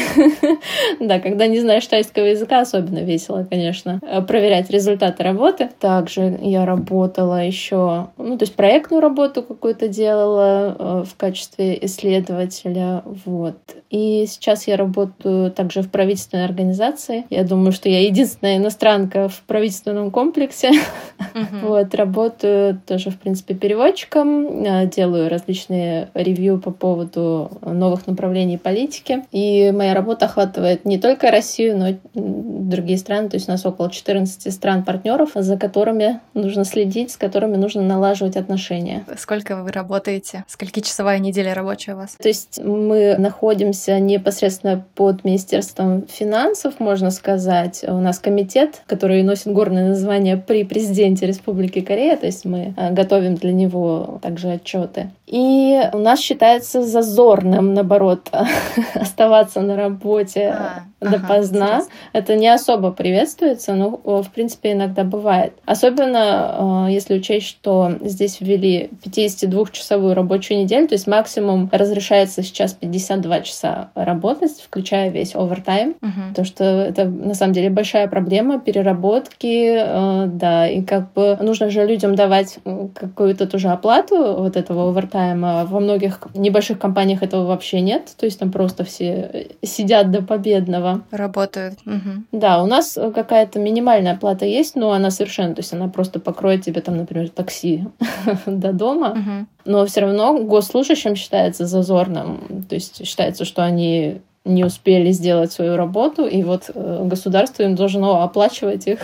Да, 1.01 1.21
когда 1.21 1.47
не 1.47 1.61
знаешь 1.61 1.87
тайского 1.87 2.25
языка, 2.25 2.61
особенно 2.61 2.99
весело, 2.99 3.47
конечно, 3.49 4.01
проверять 4.27 4.71
результаты 4.71 5.23
работы. 5.23 5.71
Также 5.81 6.39
я 6.43 6.67
работала 6.67 7.45
еще, 7.45 8.09
ну, 8.17 8.37
то 8.37 8.45
есть 8.45 8.55
проектную 8.55 9.01
работу 9.01 9.43
какую-то 9.43 9.89
делала 9.89 10.77
э, 10.79 11.05
в 11.07 11.17
качестве 11.17 11.79
исследователя, 11.85 13.03
вот. 13.25 13.57
И 13.91 14.27
сейчас 14.29 14.67
я 14.67 14.77
работаю 14.77 15.51
также 15.51 15.83
в 15.83 15.91
правительственной 15.91 16.45
организации. 16.45 17.25
Я 17.31 17.45
думаю, 17.45 17.73
что 17.73 17.89
я 17.89 18.05
единственная 18.05 18.59
иностранка 18.59 19.29
в 19.29 19.41
правительственном 19.43 20.11
комплексе. 20.11 20.71
Uh-huh. 21.19 21.47
Вот, 21.69 21.95
работаю 21.95 22.81
тоже, 22.87 23.11
в 23.11 23.19
принципе, 23.19 23.55
переводчиком, 23.55 24.65
э, 24.65 24.87
делаю 24.87 25.29
различные 25.29 26.09
ревью 26.15 26.61
по 26.61 26.71
поводу 26.71 27.51
новых 27.63 28.07
направлений 28.07 28.59
политики. 28.59 29.25
И 29.33 29.73
моя 29.73 29.95
работа 29.95 30.27
охватывает 30.27 30.85
не 30.85 30.99
только 30.99 31.31
Россию, 31.31 31.79
но 31.79 31.89
и 31.89 31.97
другие 32.15 32.99
страны. 32.99 33.29
То 33.29 33.37
есть 33.37 33.49
у 33.49 33.53
нас 33.53 33.65
около 33.67 33.91
14 33.91 34.53
стран-партнеров, 34.53 35.31
за 35.35 35.57
которыми 35.57 36.21
нужно 36.35 36.65
следить, 36.65 37.13
с 37.13 37.17
которыми 37.17 37.57
нужно 37.57 37.83
налаживать 37.83 38.37
отношения. 38.37 39.05
Сколько 39.17 39.63
вы 39.63 39.71
работаете? 39.73 40.45
Скольки 40.49 40.81
часовая 40.81 41.19
неделя 41.19 41.55
рабочая 41.55 41.95
у 41.95 41.99
вас? 41.99 42.17
То 42.21 42.29
есть 42.29 42.61
мы 42.63 43.17
находимся 43.19 43.78
непосредственно 43.87 44.85
под 44.95 45.25
Министерством 45.25 46.07
финансов, 46.09 46.81
можно 46.81 47.11
сказать. 47.11 47.85
У 47.87 48.01
нас 48.01 48.19
комитет, 48.19 48.83
который 48.87 49.23
носит 49.23 49.53
горное 49.53 49.89
название 49.89 50.37
при 50.37 50.65
президенте 50.65 51.27
Республики 51.27 51.81
Корея, 51.81 52.17
то 52.17 52.27
есть 52.27 52.45
мы 52.45 52.75
э, 52.77 52.93
готовим 52.93 53.35
для 53.37 53.53
него 53.53 54.19
также 54.23 54.49
отчеты. 54.53 55.11
И 55.27 55.81
у 55.93 55.99
нас 55.99 56.21
считается 56.21 56.83
зазорным, 56.85 57.75
наоборот, 57.75 58.31
оставаться 58.95 59.61
на 59.61 59.77
работе 59.77 60.55
а, 60.57 60.83
допоздна. 61.01 61.77
Ага, 61.77 61.87
Это 62.13 62.37
не 62.37 62.49
особо 62.49 62.91
приветствуется, 62.91 63.75
но, 63.75 64.01
в 64.05 64.31
принципе, 64.35 64.73
иногда 64.73 65.05
бывает. 65.05 65.53
Особенно, 65.65 66.87
э, 66.89 66.93
если 66.93 67.15
учесть, 67.19 67.47
что 67.47 67.93
здесь 68.01 68.41
ввели 68.41 68.91
52-часовую 69.05 70.15
рабочую 70.15 70.61
неделю, 70.61 70.89
то 70.89 70.95
есть 70.95 71.07
максимум 71.07 71.69
разрешается 71.73 72.43
сейчас 72.43 72.73
52 72.75 73.41
часа 73.41 73.91
работать, 73.95 74.61
включая 74.61 75.11
весь 75.11 75.35
овертайм. 75.35 75.97
Угу. 76.03 76.35
То, 76.35 76.45
что 76.45 76.65
это, 76.65 77.05
на 77.05 77.35
самом 77.35 77.53
деле, 77.53 77.71
большая 77.71 78.09
проблема 78.09 78.59
переработки, 78.59 79.75
э, 79.77 80.27
да, 80.27 80.69
и 80.69 80.83
как 80.83 81.13
бы 81.13 81.37
нужно 81.41 81.71
же 81.71 81.87
людям 81.87 82.15
давать 82.15 82.59
какую-то 82.95 83.47
тоже 83.47 83.69
оплату 83.69 84.35
вот 84.39 84.57
этого 84.57 84.89
овертайма, 84.89 85.19
тайма. 85.19 85.65
Во 85.65 85.81
многих 85.81 86.21
небольших 86.35 86.79
компаниях 86.79 87.23
этого 87.23 87.45
вообще 87.45 87.81
нет. 87.81 88.13
То 88.17 88.27
есть 88.27 88.39
там 88.39 88.51
просто 88.51 88.85
все 88.85 89.49
сидят 89.63 90.11
до 90.11 90.23
победного. 90.23 90.88
Работают. 91.11 91.79
Угу. 91.87 92.25
Да, 92.33 92.63
у 92.63 92.67
нас 92.67 92.99
какая-то 93.15 93.59
минимальная 93.59 94.13
оплата 94.13 94.45
есть, 94.45 94.77
но 94.77 94.93
она 94.93 95.11
совершенно, 95.11 95.55
то 95.55 95.61
есть 95.61 95.73
она 95.73 95.89
просто 95.89 96.21
покроет 96.21 96.65
тебе 96.65 96.81
там, 96.81 96.97
например, 96.97 97.29
такси 97.31 97.85
до 98.47 98.73
дома. 98.73 99.11
Угу. 99.11 99.47
Но 99.73 99.87
все 99.87 100.01
равно 100.01 100.39
госслужащим 100.39 101.15
считается 101.15 101.67
зазорным. 101.67 102.65
То 102.69 102.75
есть 102.75 103.07
считается, 103.07 103.45
что 103.45 103.65
они 103.65 104.21
не 104.49 104.65
успели 104.65 105.13
сделать 105.13 105.53
свою 105.53 105.77
работу, 105.77 106.27
и 106.27 106.43
вот 106.43 106.71
э, 106.75 107.03
государство 107.05 107.63
им 107.63 107.75
должно 107.75 108.23
оплачивать 108.23 108.87
их 108.87 108.99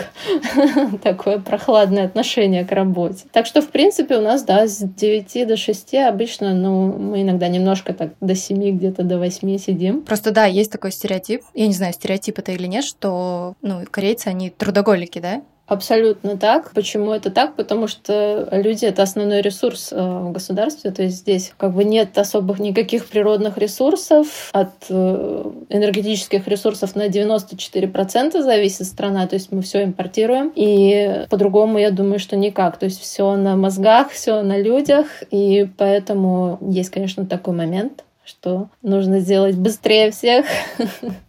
такое 1.03 1.39
прохладное 1.39 2.07
отношение 2.07 2.65
к 2.65 2.73
работе. 2.73 3.25
Так 3.33 3.47
что, 3.47 3.61
в 3.61 3.69
принципе, 3.69 4.17
у 4.17 4.23
нас, 4.23 4.43
да, 4.43 4.67
с 4.67 4.79
9 4.79 5.47
до 5.47 5.57
6 5.57 5.95
обычно, 5.95 6.55
ну, 6.55 6.93
мы 6.99 7.23
иногда 7.23 7.49
немножко 7.49 7.93
так 7.93 8.13
до 8.21 8.35
7, 8.35 8.77
где-то 8.77 9.03
до 9.03 9.19
8 9.19 9.59
сидим. 9.59 10.03
Просто, 10.03 10.31
да, 10.31 10.47
есть 10.47 10.73
такой 10.73 10.91
стереотип, 10.91 11.43
я 11.55 11.67
не 11.67 11.75
знаю, 11.75 11.93
стереотип 11.93 12.39
это 12.39 12.53
или 12.53 12.67
нет, 12.67 12.85
что, 12.85 13.55
ну, 13.63 13.83
корейцы, 13.91 14.29
они 14.29 14.51
трудоголики, 14.51 15.19
да? 15.19 15.43
Абсолютно 15.67 16.37
так. 16.37 16.73
Почему 16.73 17.13
это 17.13 17.31
так? 17.31 17.57
Потому 17.57 17.89
что 17.89 18.49
люди— 18.53 18.85
это 18.87 19.03
основной 19.03 19.41
ресурс 19.41 19.93
э, 19.93 19.97
в 19.97 20.31
государстве. 20.31 20.91
То 20.91 21.03
есть 21.03 21.19
здесь 21.19 21.55
как 21.57 21.73
бы 21.73 21.85
нет 21.85 22.19
особых 22.19 22.59
никаких 22.59 23.07
природных 23.07 23.57
ресурсов. 23.57 24.51
От 24.53 24.73
э, 24.91 25.51
энергетических 25.71 26.47
ресурсов 26.49 26.95
на 26.97 27.09
94% 27.09 28.43
зависит 28.43 28.87
страна. 28.87 29.27
То 29.27 29.37
есть 29.37 29.53
мы 29.53 29.63
все 29.63 29.85
импортируем. 29.85 30.53
И 30.55 31.25
по-другому, 31.31 31.79
я 31.79 31.91
думаю, 31.91 32.19
что 32.19 32.37
никак. 32.37 32.77
То 32.77 32.85
есть 32.85 33.01
все 33.01 33.35
на 33.37 33.57
мозгах, 33.57 34.11
все 34.11 34.43
на 34.43 34.59
людях. 34.59 35.07
И 35.31 35.67
поэтому 35.79 36.59
есть, 36.61 36.91
конечно, 36.91 37.25
такой 37.25 37.55
момент, 37.55 38.05
что 38.25 38.69
нужно 38.83 39.21
сделать 39.21 39.57
быстрее 39.57 40.11
всех, 40.11 40.47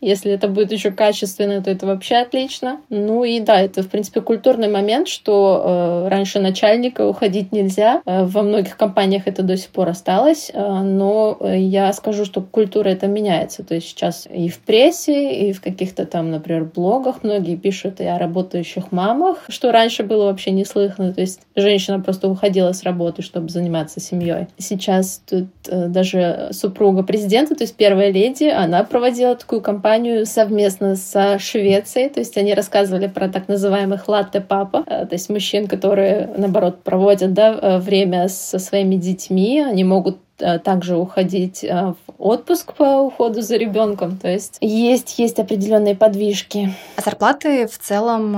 Если 0.00 0.32
это 0.32 0.48
будет 0.48 0.72
еще 0.72 0.90
качественно, 0.90 1.62
то 1.62 1.70
это 1.70 1.86
вообще 1.86 2.16
отлично. 2.16 2.80
Ну 2.88 3.24
и 3.24 3.40
да, 3.40 3.60
это, 3.60 3.82
в 3.82 3.88
принципе, 3.88 4.20
культурный 4.20 4.68
момент, 4.68 5.08
что 5.08 5.62
э, 5.64 6.08
раньше 6.08 6.38
начальника 6.40 7.06
уходить 7.06 7.52
нельзя. 7.52 8.02
Э, 8.06 8.24
во 8.24 8.42
многих 8.42 8.76
компаниях 8.76 9.26
это 9.26 9.42
до 9.42 9.56
сих 9.56 9.70
пор 9.70 9.88
осталось, 9.88 10.50
э, 10.52 10.82
но 10.82 11.38
я 11.42 11.92
скажу, 11.92 12.24
что 12.24 12.40
культура 12.40 12.88
это 12.88 13.06
меняется. 13.06 13.64
То 13.64 13.74
есть 13.74 13.88
сейчас 13.88 14.26
и 14.30 14.48
в 14.48 14.58
прессе, 14.58 15.48
и 15.48 15.52
в 15.52 15.60
каких-то 15.60 16.06
там, 16.06 16.30
например, 16.30 16.64
блогах 16.64 17.22
многие 17.22 17.56
пишут 17.56 18.00
и 18.00 18.04
о 18.04 18.18
работающих 18.18 18.92
мамах, 18.92 19.44
что 19.48 19.72
раньше 19.72 20.02
было 20.02 20.26
вообще 20.26 20.50
не 20.50 20.64
слыхано. 20.64 21.12
То 21.12 21.20
есть 21.20 21.40
женщина 21.54 22.00
просто 22.00 22.28
уходила 22.28 22.72
с 22.72 22.82
работы, 22.82 23.22
чтобы 23.22 23.48
заниматься 23.48 24.00
семьей. 24.00 24.46
Сейчас 24.58 25.22
тут 25.28 25.48
э, 25.68 25.88
даже 25.88 26.48
супруга 26.52 27.02
президента, 27.02 27.54
то 27.54 27.64
есть 27.64 27.76
первая 27.76 28.10
леди, 28.10 28.44
она 28.44 28.84
проводила 28.84 29.34
такую 29.34 29.55
такую 29.56 29.62
кампанию 29.62 30.26
совместно 30.26 30.96
со 30.96 31.38
Швецией. 31.38 32.10
То 32.10 32.20
есть 32.20 32.36
они 32.36 32.54
рассказывали 32.54 33.06
про 33.06 33.28
так 33.28 33.48
называемых 33.48 34.08
латте-папа, 34.08 34.84
э, 34.86 35.06
то 35.06 35.14
есть 35.14 35.30
мужчин, 35.30 35.66
которые, 35.66 36.28
наоборот, 36.36 36.82
проводят 36.82 37.32
да, 37.32 37.52
э, 37.54 37.78
время 37.78 38.28
со 38.28 38.58
своими 38.58 38.96
детьми. 38.96 39.60
Они 39.60 39.84
могут 39.84 40.18
э, 40.40 40.58
также 40.58 40.96
уходить 40.96 41.62
в 41.62 41.96
отпуск 42.18 42.74
по 42.74 43.00
уходу 43.00 43.40
за 43.40 43.56
ребенком. 43.56 44.18
То 44.18 44.28
есть 44.28 44.58
есть, 44.60 45.18
есть 45.18 45.38
определенные 45.38 45.94
подвижки. 45.94 46.74
А 46.96 47.02
зарплаты 47.02 47.66
в 47.66 47.78
целом 47.78 48.36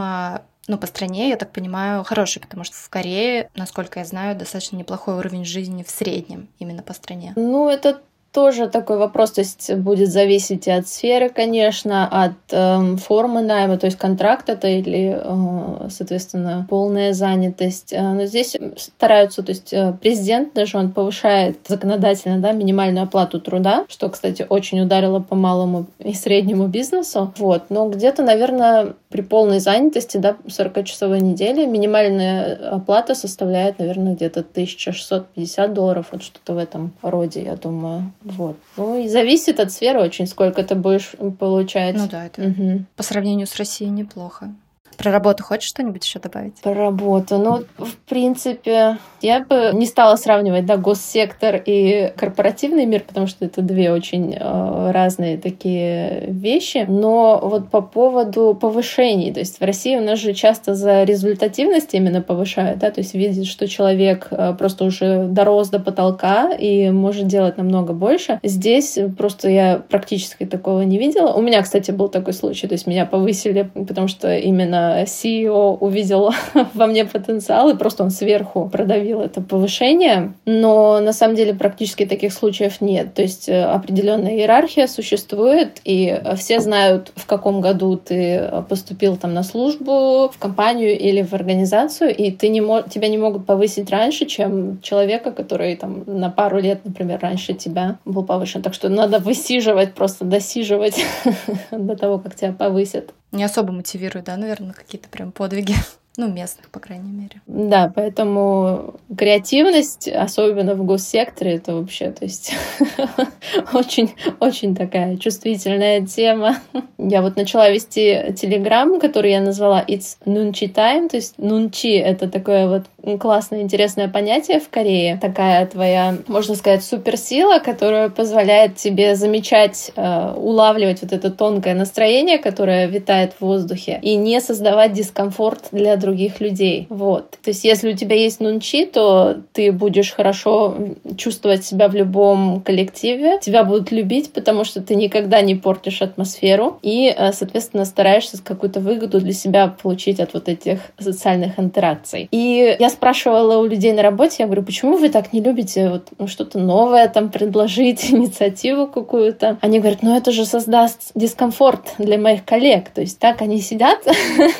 ну, 0.68 0.76
по 0.76 0.86
стране, 0.86 1.30
я 1.30 1.36
так 1.36 1.50
понимаю, 1.50 2.04
хорошие, 2.04 2.42
потому 2.42 2.62
что 2.62 2.76
в 2.76 2.90
Корее, 2.90 3.48
насколько 3.56 4.00
я 4.00 4.04
знаю, 4.04 4.36
достаточно 4.36 4.76
неплохой 4.76 5.16
уровень 5.16 5.46
жизни 5.46 5.82
в 5.82 5.90
среднем 5.90 6.48
именно 6.58 6.82
по 6.82 6.92
стране. 6.92 7.32
Ну, 7.36 7.70
это 7.70 8.00
тоже 8.38 8.68
такой 8.68 8.98
вопрос, 8.98 9.32
то 9.32 9.40
есть 9.40 9.74
будет 9.74 10.12
зависеть 10.12 10.68
и 10.68 10.70
от 10.70 10.86
сферы, 10.86 11.28
конечно, 11.28 12.06
от 12.06 12.34
э, 12.52 12.96
формы 12.98 13.42
найма, 13.42 13.78
то 13.78 13.86
есть 13.86 13.98
контракт 13.98 14.48
это 14.48 14.68
или, 14.68 15.20
э, 15.20 15.88
соответственно, 15.90 16.64
полная 16.70 17.14
занятость. 17.14 17.92
Э, 17.92 18.00
но 18.00 18.26
здесь 18.26 18.56
стараются, 18.76 19.42
то 19.42 19.50
есть 19.50 19.72
э, 19.72 19.92
президент 20.00 20.54
даже 20.54 20.78
он 20.78 20.92
повышает 20.92 21.58
законодательно 21.66 22.38
да, 22.38 22.52
минимальную 22.52 23.02
оплату 23.02 23.40
труда, 23.40 23.84
что, 23.88 24.08
кстати, 24.08 24.46
очень 24.48 24.82
ударило 24.82 25.18
по 25.18 25.34
малому 25.34 25.86
и 25.98 26.14
среднему 26.14 26.68
бизнесу. 26.68 27.34
Вот. 27.38 27.64
Но 27.70 27.88
где-то, 27.88 28.22
наверное, 28.22 28.94
при 29.08 29.22
полной 29.22 29.58
занятости, 29.58 30.18
да, 30.18 30.36
40-часовой 30.46 31.20
неделе, 31.20 31.66
минимальная 31.66 32.74
оплата 32.74 33.14
составляет, 33.14 33.78
наверное, 33.78 34.14
где-то 34.14 34.40
1650 34.40 35.72
долларов, 35.72 36.08
вот 36.12 36.22
что-то 36.22 36.54
в 36.54 36.58
этом 36.58 36.92
роде, 37.02 37.42
я 37.42 37.56
думаю. 37.56 38.12
Вот. 38.22 38.56
Ну 38.76 38.98
и 38.98 39.08
зависит 39.08 39.60
от 39.60 39.72
сферы 39.72 40.00
очень, 40.00 40.26
сколько 40.26 40.62
ты 40.62 40.74
будешь 40.74 41.12
получать. 41.38 41.96
Ну 41.96 42.06
да, 42.08 42.26
это 42.26 42.42
угу. 42.42 42.84
по 42.96 43.02
сравнению 43.02 43.46
с 43.46 43.56
Россией 43.56 43.90
неплохо. 43.90 44.52
Про 44.98 45.12
работу 45.12 45.44
хочешь 45.44 45.68
что-нибудь 45.68 46.04
еще 46.04 46.18
добавить? 46.18 46.56
Про 46.56 46.74
работу. 46.74 47.38
Ну, 47.38 47.62
в 47.78 47.96
принципе, 48.08 48.98
я 49.22 49.40
бы 49.40 49.70
не 49.72 49.86
стала 49.86 50.16
сравнивать, 50.16 50.66
да, 50.66 50.76
госсектор 50.76 51.62
и 51.64 52.12
корпоративный 52.16 52.84
мир, 52.84 53.04
потому 53.06 53.28
что 53.28 53.44
это 53.44 53.62
две 53.62 53.92
очень 53.92 54.34
э, 54.34 54.90
разные 54.90 55.38
такие 55.38 56.24
вещи. 56.26 56.84
Но 56.88 57.38
вот 57.40 57.70
по 57.70 57.80
поводу 57.80 58.58
повышений, 58.60 59.32
то 59.32 59.38
есть 59.38 59.60
в 59.60 59.64
России 59.64 59.96
у 59.96 60.00
нас 60.00 60.18
же 60.18 60.34
часто 60.34 60.74
за 60.74 61.04
результативность 61.04 61.94
именно 61.94 62.20
повышают, 62.20 62.80
да, 62.80 62.90
то 62.90 63.00
есть 63.00 63.14
видит, 63.14 63.46
что 63.46 63.68
человек 63.68 64.26
э, 64.32 64.54
просто 64.58 64.84
уже 64.84 65.26
дорос 65.28 65.68
до 65.68 65.78
потолка 65.78 66.50
и 66.50 66.90
может 66.90 67.28
делать 67.28 67.56
намного 67.56 67.92
больше. 67.92 68.40
Здесь 68.42 68.98
просто 69.16 69.48
я 69.48 69.80
практически 69.88 70.44
такого 70.44 70.80
не 70.80 70.98
видела. 70.98 71.34
У 71.34 71.40
меня, 71.40 71.62
кстати, 71.62 71.92
был 71.92 72.08
такой 72.08 72.32
случай, 72.32 72.66
то 72.66 72.74
есть 72.74 72.88
меня 72.88 73.06
повысили, 73.06 73.70
потому 73.74 74.08
что 74.08 74.36
именно 74.36 74.87
CEO 75.04 75.76
увидел 75.78 76.32
во 76.74 76.86
мне 76.86 77.04
потенциал, 77.04 77.70
и 77.70 77.76
просто 77.76 78.04
он 78.04 78.10
сверху 78.10 78.68
продавил 78.68 79.20
это 79.20 79.40
повышение. 79.40 80.34
Но 80.44 81.00
на 81.00 81.12
самом 81.12 81.36
деле 81.36 81.54
практически 81.54 82.06
таких 82.06 82.32
случаев 82.32 82.80
нет. 82.80 83.14
То 83.14 83.22
есть 83.22 83.48
э, 83.48 83.62
определенная 83.62 84.32
иерархия 84.32 84.86
существует, 84.86 85.80
и 85.84 86.20
все 86.36 86.60
знают, 86.60 87.12
в 87.16 87.26
каком 87.26 87.60
году 87.60 87.96
ты 87.96 88.50
поступил 88.68 89.16
там 89.16 89.34
на 89.34 89.42
службу, 89.42 90.28
в 90.28 90.38
компанию 90.38 90.98
или 90.98 91.22
в 91.22 91.32
организацию, 91.32 92.14
и 92.14 92.30
ты 92.30 92.48
не 92.48 92.60
мож... 92.60 92.84
тебя 92.90 93.08
не 93.08 93.18
могут 93.18 93.46
повысить 93.46 93.90
раньше, 93.90 94.26
чем 94.26 94.80
человека, 94.80 95.32
который 95.32 95.76
там 95.76 96.04
на 96.06 96.30
пару 96.30 96.58
лет, 96.58 96.80
например, 96.84 97.18
раньше 97.20 97.54
тебя 97.54 97.98
был 98.04 98.24
повышен. 98.24 98.62
Так 98.62 98.74
что 98.74 98.88
надо 98.88 99.18
высиживать, 99.18 99.94
просто 99.94 100.24
досиживать 100.24 101.00
до 101.70 101.96
того, 101.96 102.18
как 102.18 102.34
тебя 102.34 102.52
повысят. 102.52 103.14
Не 103.32 103.44
особо 103.44 103.72
мотивирует, 103.72 104.26
да, 104.26 104.36
наверное, 104.36 104.72
какие-то 104.72 105.08
прям 105.08 105.32
подвиги. 105.32 105.74
Ну, 106.18 106.26
местных, 106.26 106.68
по 106.70 106.80
крайней 106.80 107.12
мере. 107.12 107.40
Да, 107.46 107.92
поэтому 107.94 108.96
креативность, 109.16 110.08
особенно 110.08 110.74
в 110.74 110.84
госсекторе, 110.84 111.54
это 111.54 111.76
вообще, 111.76 112.10
то 112.10 112.24
есть, 112.24 112.52
очень-очень 113.72 114.74
такая 114.74 115.16
чувствительная 115.16 116.04
тема. 116.04 116.56
Я 116.98 117.22
вот 117.22 117.36
начала 117.36 117.70
вести 117.70 118.34
телеграм, 118.36 118.98
который 118.98 119.30
я 119.30 119.40
назвала 119.40 119.80
It's 119.86 120.16
Nunchi 120.26 120.74
Time, 120.74 121.08
то 121.08 121.18
есть 121.18 121.38
Нунчи— 121.38 121.92
это 121.96 122.28
такое 122.28 122.66
вот 122.66 123.18
классное, 123.20 123.62
интересное 123.62 124.08
понятие 124.08 124.58
в 124.58 124.68
Корее. 124.68 125.18
Такая 125.22 125.64
твоя, 125.66 126.16
можно 126.26 126.56
сказать, 126.56 126.82
суперсила, 126.82 127.60
которая 127.60 128.08
позволяет 128.08 128.74
тебе 128.74 129.14
замечать, 129.14 129.92
э, 129.94 130.34
улавливать 130.36 131.02
вот 131.02 131.12
это 131.12 131.30
тонкое 131.30 131.74
настроение, 131.74 132.38
которое 132.38 132.88
витает 132.88 133.34
в 133.34 133.42
воздухе, 133.42 134.00
и 134.02 134.16
не 134.16 134.40
создавать 134.40 134.92
дискомфорт 134.92 135.68
для 135.70 135.96
других 135.96 136.07
людей. 136.40 136.86
Вот. 136.88 137.32
То 137.42 137.50
есть, 137.50 137.64
если 137.64 137.92
у 137.92 137.96
тебя 137.96 138.16
есть 138.16 138.40
нунчи, 138.40 138.84
то 138.86 139.36
ты 139.52 139.72
будешь 139.72 140.12
хорошо 140.12 140.76
чувствовать 141.16 141.64
себя 141.64 141.88
в 141.88 141.94
любом 141.94 142.60
коллективе, 142.60 143.38
тебя 143.40 143.64
будут 143.64 143.90
любить, 143.92 144.32
потому 144.32 144.64
что 144.64 144.80
ты 144.80 144.94
никогда 144.94 145.40
не 145.40 145.54
портишь 145.54 146.02
атмосферу, 146.02 146.78
и, 146.82 147.14
э, 147.16 147.32
соответственно, 147.32 147.84
стараешься 147.84 148.42
какую-то 148.42 148.80
выгоду 148.80 149.20
для 149.20 149.32
себя 149.32 149.68
получить 149.68 150.20
от 150.20 150.34
вот 150.34 150.48
этих 150.48 150.80
социальных 150.98 151.58
интеракций. 151.58 152.28
И 152.30 152.76
я 152.78 152.90
спрашивала 152.90 153.58
у 153.58 153.66
людей 153.66 153.92
на 153.92 154.02
работе, 154.02 154.36
я 154.40 154.46
говорю, 154.46 154.62
почему 154.62 154.96
вы 154.96 155.08
так 155.08 155.32
не 155.32 155.40
любите 155.40 155.90
вот, 155.90 156.08
ну, 156.18 156.26
что-то 156.26 156.58
новое 156.58 157.08
там 157.08 157.30
предложить, 157.30 158.10
инициативу 158.10 158.86
какую-то? 158.86 159.58
Они 159.60 159.78
говорят, 159.78 160.02
ну 160.02 160.16
это 160.16 160.32
же 160.32 160.44
создаст 160.44 161.10
дискомфорт 161.14 161.94
для 161.98 162.18
моих 162.18 162.44
коллег. 162.44 162.90
То 162.90 163.00
есть 163.00 163.18
так 163.18 163.42
они 163.42 163.60
сидят, 163.60 163.98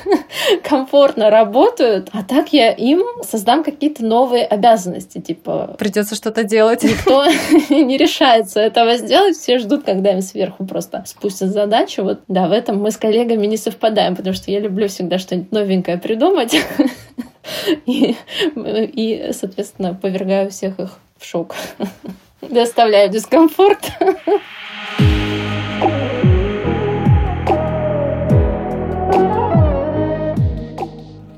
комфортно 0.62 1.30
работают, 1.38 2.10
а 2.12 2.22
так 2.22 2.52
я 2.52 2.72
им 2.72 3.02
создам 3.22 3.62
какие-то 3.62 4.04
новые 4.04 4.44
обязанности, 4.44 5.20
типа... 5.20 5.76
Придется 5.78 6.14
что-то 6.14 6.42
делать. 6.44 6.82
Никто 6.82 7.24
не 7.70 7.96
решается 7.96 8.60
этого 8.60 8.96
сделать, 8.96 9.36
все 9.36 9.58
ждут, 9.58 9.84
когда 9.84 10.12
им 10.12 10.20
сверху 10.20 10.64
просто 10.66 11.04
спустят 11.06 11.50
задачу. 11.50 12.02
Вот, 12.02 12.20
да, 12.28 12.48
в 12.48 12.52
этом 12.52 12.80
мы 12.82 12.90
с 12.90 12.96
коллегами 12.96 13.46
не 13.46 13.56
совпадаем, 13.56 14.16
потому 14.16 14.34
что 14.34 14.50
я 14.50 14.60
люблю 14.60 14.88
всегда 14.88 15.18
что-нибудь 15.18 15.52
новенькое 15.52 15.98
придумать. 15.98 16.56
И, 17.86 18.14
и, 18.54 19.30
соответственно, 19.32 19.94
повергаю 19.94 20.50
всех 20.50 20.78
их 20.78 20.98
в 21.16 21.24
шок. 21.24 21.54
Доставляю 22.42 23.08
дискомфорт. 23.08 23.78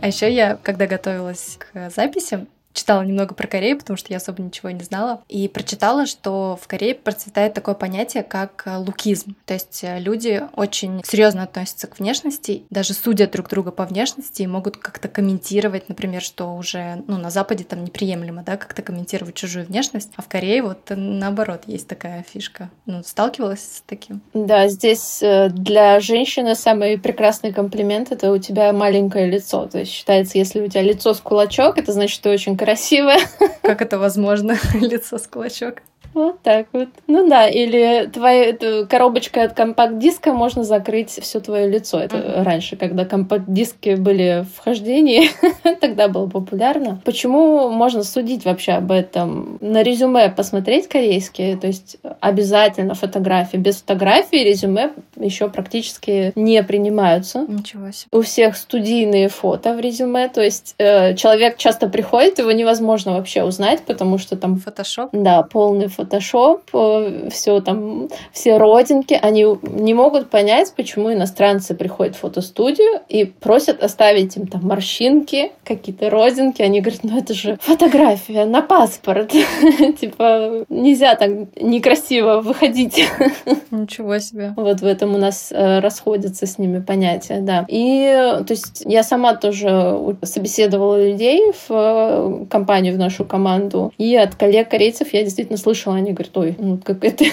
А 0.01 0.07
еще 0.07 0.33
я, 0.33 0.57
когда 0.63 0.87
готовилась 0.87 1.59
к 1.59 1.91
записи, 1.91 2.47
читала 2.73 3.03
немного 3.03 3.35
про 3.35 3.47
Корею, 3.47 3.79
потому 3.79 3.97
что 3.97 4.13
я 4.13 4.19
особо 4.19 4.43
ничего 4.43 4.71
не 4.71 4.83
знала, 4.83 5.23
и 5.29 5.49
прочитала, 5.49 6.07
что 6.07 6.59
в 6.61 6.69
Корее 6.69 6.95
процветает 6.95 7.55
такое 7.55 7.75
понятие, 7.75 8.23
как 8.23 8.63
э, 8.67 8.77
лукизм. 8.77 9.35
То 9.47 9.55
есть 9.55 9.81
э, 9.83 9.99
люди 9.99 10.43
очень 10.55 11.03
серьезно 11.05 11.43
относятся 11.43 11.87
к 11.87 11.99
внешности, 11.99 12.65
даже 12.71 12.95
судят 12.95 13.33
друг 13.33 13.49
друга 13.49 13.71
по 13.73 13.85
внешности 13.85 14.43
и 14.43 14.47
могут 14.47 14.77
как-то 14.77 15.09
комментировать, 15.09 15.89
например, 15.89 16.23
что 16.23 16.55
уже 16.55 17.03
ну, 17.07 17.19
на 17.19 17.31
Западе 17.31 17.65
там 17.65 17.85
неприемлемо, 17.85 18.43
да, 18.43 18.57
как-то 18.57 18.83
комментировать 18.83 19.35
чужую 19.35 19.67
внешность, 19.67 20.13
а 20.17 20.23
в 20.23 20.29
Корее 20.29 20.63
вот 20.63 20.79
наоборот 20.91 21.63
есть 21.67 21.89
такая 21.89 22.23
фишка. 22.23 22.71
Ну, 22.87 23.03
сталкивалась 23.03 23.61
с 23.61 23.83
таким? 23.87 24.21
Да, 24.33 24.69
здесь 24.69 25.23
э, 25.23 25.49
для 25.49 25.99
женщины 26.01 26.55
самый 26.55 26.99
прекрасный 26.99 27.53
комплимент— 27.53 28.11
это 28.13 28.31
у 28.31 28.39
тебя 28.39 28.73
маленькое 28.73 29.27
лицо. 29.27 29.67
То 29.67 29.81
есть 29.81 29.91
считается, 29.91 30.39
если 30.39 30.61
у 30.61 30.69
тебя 30.69 30.83
лицо 30.83 31.15
с 31.15 31.21
кулачок, 31.21 31.79
это 31.79 31.93
значит, 31.93 32.21
ты 32.21 32.31
очень 32.31 32.57
красивая. 32.61 33.21
Как 33.63 33.81
это 33.81 33.99
возможно? 33.99 34.57
Лицо 34.75 35.19
с 35.19 35.27
кулачок. 35.27 35.83
Вот 36.15 36.43
так 36.43 36.67
вот. 36.73 36.89
Ну 37.07 37.29
да, 37.29 37.49
или 37.49 38.09
твоя 38.13 38.55
коробочка 38.89 39.45
от 39.45 39.53
компакт-диска 39.53 40.33
можно 40.33 40.65
закрыть 40.65 41.11
все 41.11 41.41
твое 41.41 41.69
лицо. 41.69 42.01
Это 42.01 42.17
uh-huh. 42.17 42.43
раньше, 42.43 42.77
когда 42.77 43.05
компакт-диски 43.05 43.95
были 43.95 44.45
в 44.57 44.59
хождении, 44.63 45.31
тогда 45.81 46.09
было 46.09 46.29
популярно. 46.29 47.01
Почему 47.05 47.71
можно 47.71 48.03
судить 48.03 48.45
вообще 48.45 48.73
об 48.73 48.91
этом? 48.91 49.59
На 49.61 49.83
резюме 49.83 50.31
посмотреть 50.31 50.89
корейские, 50.89 51.57
то 51.57 51.69
есть 51.69 51.99
обязательно 52.21 52.95
фотографии. 52.95 53.57
Без 53.57 53.77
фотографии 53.77 54.39
резюме 54.39 54.93
еще 55.17 55.49
практически 55.49 56.33
не 56.35 56.63
принимаются. 56.63 57.45
Ничего 57.47 57.91
себе. 57.93 58.09
У 58.13 58.23
всех 58.23 58.57
студийные 58.57 59.29
фото 59.29 59.75
в 59.75 59.81
резюме, 59.81 60.29
то 60.29 60.43
есть 60.43 60.75
э, 60.79 61.15
человек 61.15 61.57
часто 61.57 61.89
приходит, 61.89 62.39
его 62.39 62.51
невозможно 62.51 63.13
вообще 63.13 63.45
узнать, 63.45 63.83
потому 63.83 64.19
что 64.19 64.37
там... 64.37 64.57
Фотошоп? 64.57 65.11
Да, 65.13 65.43
полный 65.43 65.89
Photoshop, 65.97 66.61
э, 66.73 67.29
все 67.31 67.61
там, 67.61 68.09
все 68.33 68.57
родинки, 68.57 69.19
они 69.21 69.47
не 69.63 69.95
могут 69.95 70.31
понять, 70.31 70.73
почему 70.77 71.13
иностранцы 71.13 71.75
приходят 71.75 72.17
в 72.17 72.21
фотостудию 72.21 73.01
и 73.09 73.25
просят 73.25 73.83
оставить 73.83 74.37
им 74.37 74.47
там 74.47 74.67
морщинки, 74.67 75.53
какие-то 75.65 76.11
родинки. 76.11 76.63
Они 76.63 76.81
говорят, 76.81 77.03
ну 77.03 77.19
это 77.19 77.35
же 77.35 77.59
фотография 77.61 78.45
на 78.45 78.63
паспорт. 78.63 79.31
Типа 80.01 80.65
нельзя 80.69 81.15
так 81.15 81.31
некрасиво 81.61 82.41
выходить. 82.41 83.05
Ничего 83.71 84.19
себе. 84.19 84.55
Вот 84.57 84.81
в 84.81 84.87
этом 84.87 85.15
у 85.15 85.19
нас 85.19 85.51
э, 85.51 85.81
расходятся 85.81 86.47
с 86.47 86.59
ними 86.59 86.81
понятия, 86.81 87.41
да. 87.41 87.65
И 87.69 88.11
то 88.47 88.53
есть 88.53 88.83
я 88.85 89.03
сама 89.03 89.35
тоже 89.35 90.17
собеседовала 90.23 91.05
людей 91.05 91.53
в 91.53 91.71
э, 91.71 92.47
компанию, 92.49 92.95
в 92.95 92.99
нашу 92.99 93.25
команду. 93.25 93.93
И 93.99 94.15
от 94.17 94.35
коллег 94.35 94.69
корейцев 94.71 95.13
я 95.13 95.23
действительно 95.23 95.59
слышала 95.59 95.80
слышала, 95.81 95.97
они 95.97 96.13
говорят, 96.13 96.37
ой, 96.37 96.55
ну 96.59 96.79
как 96.79 97.05
это, 97.05 97.25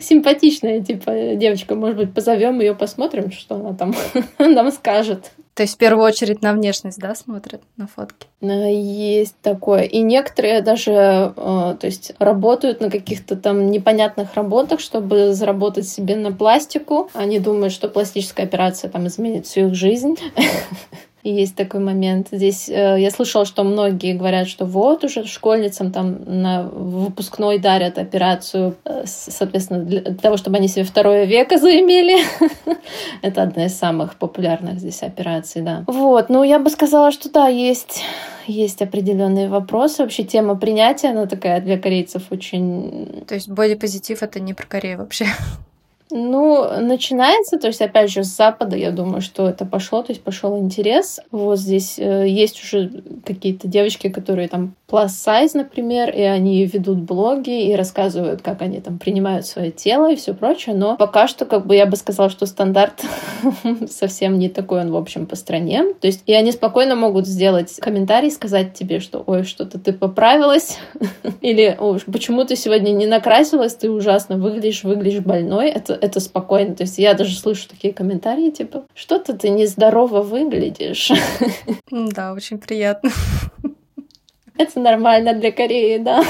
симпатичная, 0.00 0.80
типа, 0.80 1.36
девочка, 1.36 1.74
может 1.74 1.96
быть, 1.96 2.14
позовем 2.14 2.60
ее, 2.60 2.74
посмотрим, 2.74 3.30
что 3.30 3.56
она 3.56 3.74
там 3.74 3.94
нам 4.38 4.70
скажет. 4.72 5.32
То 5.54 5.62
есть 5.62 5.74
в 5.74 5.78
первую 5.78 6.06
очередь 6.06 6.40
на 6.40 6.52
внешность, 6.52 7.00
да, 7.00 7.16
смотрят 7.16 7.62
на 7.76 7.88
фотки? 7.88 8.28
Есть 8.40 9.34
такое. 9.42 9.82
И 9.82 10.02
некоторые 10.02 10.62
даже, 10.62 10.92
э, 10.92 11.32
то 11.34 11.78
есть 11.82 12.12
работают 12.20 12.80
на 12.80 12.90
каких-то 12.90 13.34
там 13.34 13.72
непонятных 13.72 14.34
работах, 14.34 14.78
чтобы 14.78 15.32
заработать 15.34 15.88
себе 15.88 16.14
на 16.14 16.30
пластику. 16.30 17.10
Они 17.12 17.40
думают, 17.40 17.72
что 17.72 17.88
пластическая 17.88 18.46
операция 18.46 18.88
там 18.88 19.08
изменит 19.08 19.46
всю 19.46 19.66
их 19.66 19.74
жизнь. 19.74 20.16
есть 21.30 21.56
такой 21.56 21.80
момент. 21.80 22.28
Здесь 22.30 22.68
э, 22.68 22.96
я 22.98 23.10
слышала, 23.10 23.44
что 23.44 23.64
многие 23.64 24.14
говорят, 24.14 24.48
что 24.48 24.64
вот 24.64 25.04
уже 25.04 25.24
школьницам 25.26 25.92
там 25.92 26.18
на 26.26 26.62
выпускной 26.62 27.58
дарят 27.58 27.98
операцию, 27.98 28.76
э, 28.84 29.04
соответственно, 29.06 29.84
для 29.84 30.00
того, 30.00 30.36
чтобы 30.36 30.56
они 30.56 30.68
себе 30.68 30.84
второе 30.84 31.24
веко 31.24 31.58
заимели. 31.58 32.18
Это 33.22 33.42
одна 33.42 33.66
из 33.66 33.76
самых 33.76 34.16
популярных 34.16 34.78
здесь 34.78 35.02
операций, 35.02 35.62
да. 35.62 35.84
Вот, 35.86 36.28
ну 36.28 36.42
я 36.42 36.58
бы 36.58 36.70
сказала, 36.70 37.10
что 37.10 37.30
да, 37.30 37.48
есть 37.48 38.02
есть 38.48 38.82
определенные 38.82 39.48
вопросы. 39.48 40.02
Вообще 40.02 40.24
тема 40.24 40.56
принятия, 40.56 41.08
она 41.10 41.26
такая 41.26 41.60
для 41.60 41.78
корейцев 41.78 42.22
очень... 42.30 43.24
То 43.26 43.34
есть 43.34 43.48
бодипозитив— 43.48 44.22
это 44.22 44.40
не 44.40 44.54
про 44.54 44.66
Корею 44.66 44.98
вообще? 44.98 45.26
Ну, 46.10 46.80
начинается, 46.80 47.58
то 47.58 47.66
есть, 47.66 47.82
опять 47.82 48.10
же, 48.10 48.24
с 48.24 48.28
Запада, 48.28 48.76
я 48.76 48.90
думаю, 48.90 49.20
что 49.20 49.48
это 49.48 49.66
пошло, 49.66 50.02
то 50.02 50.12
есть 50.12 50.22
пошел 50.22 50.58
интерес. 50.58 51.20
Вот 51.30 51.58
здесь 51.58 51.98
э, 51.98 52.26
есть 52.26 52.62
уже 52.62 53.02
какие-то 53.26 53.68
девочки, 53.68 54.08
которые 54.08 54.48
там 54.48 54.74
plus 54.90 55.08
size, 55.08 55.50
например, 55.54 56.10
и 56.10 56.22
они 56.22 56.64
ведут 56.64 56.98
блоги 56.98 57.68
и 57.68 57.74
рассказывают, 57.74 58.40
как 58.42 58.62
они 58.62 58.80
там 58.80 58.98
принимают 58.98 59.46
свое 59.46 59.70
тело 59.70 60.10
и 60.10 60.16
все 60.16 60.32
прочее, 60.32 60.74
но 60.74 60.96
пока 60.96 61.28
что, 61.28 61.44
как 61.44 61.66
бы 61.66 61.76
я 61.76 61.84
бы 61.86 61.96
сказала, 61.96 62.30
что 62.30 62.46
стандарт 62.46 63.04
совсем 63.90 64.38
не 64.38 64.48
такой 64.48 64.80
он, 64.80 64.90
в 64.90 64.96
общем, 64.96 65.26
по 65.26 65.36
стране. 65.36 65.94
То 66.00 66.06
есть, 66.06 66.22
и 66.26 66.32
они 66.32 66.52
спокойно 66.52 66.96
могут 66.96 67.26
сделать 67.26 67.76
комментарий, 67.80 68.30
сказать 68.30 68.74
тебе, 68.74 69.00
что, 69.00 69.22
ой, 69.26 69.44
что-то 69.44 69.78
ты 69.78 69.92
поправилась, 69.92 70.78
или, 71.42 71.76
ой, 71.78 72.00
почему 72.10 72.44
ты 72.44 72.56
сегодня 72.56 72.90
не 72.92 73.06
накрасилась, 73.06 73.74
ты 73.74 73.90
ужасно 73.90 74.36
выглядишь, 74.36 74.84
выглядишь 74.84 75.20
больной. 75.20 75.68
Это, 75.68 75.92
это 75.94 76.20
спокойно. 76.20 76.74
То 76.74 76.84
есть 76.84 76.98
я 76.98 77.12
даже 77.14 77.36
слышу 77.36 77.68
такие 77.68 77.92
комментарии, 77.92 78.50
типа, 78.50 78.84
что-то 78.94 79.36
ты 79.36 79.50
нездорово 79.50 80.22
выглядишь. 80.22 81.12
Да, 81.90 82.32
очень 82.32 82.58
приятно. 82.58 83.10
Это 84.58 84.80
нормально 84.80 85.32
для 85.34 85.52
Кореи, 85.52 85.98
да. 85.98 86.22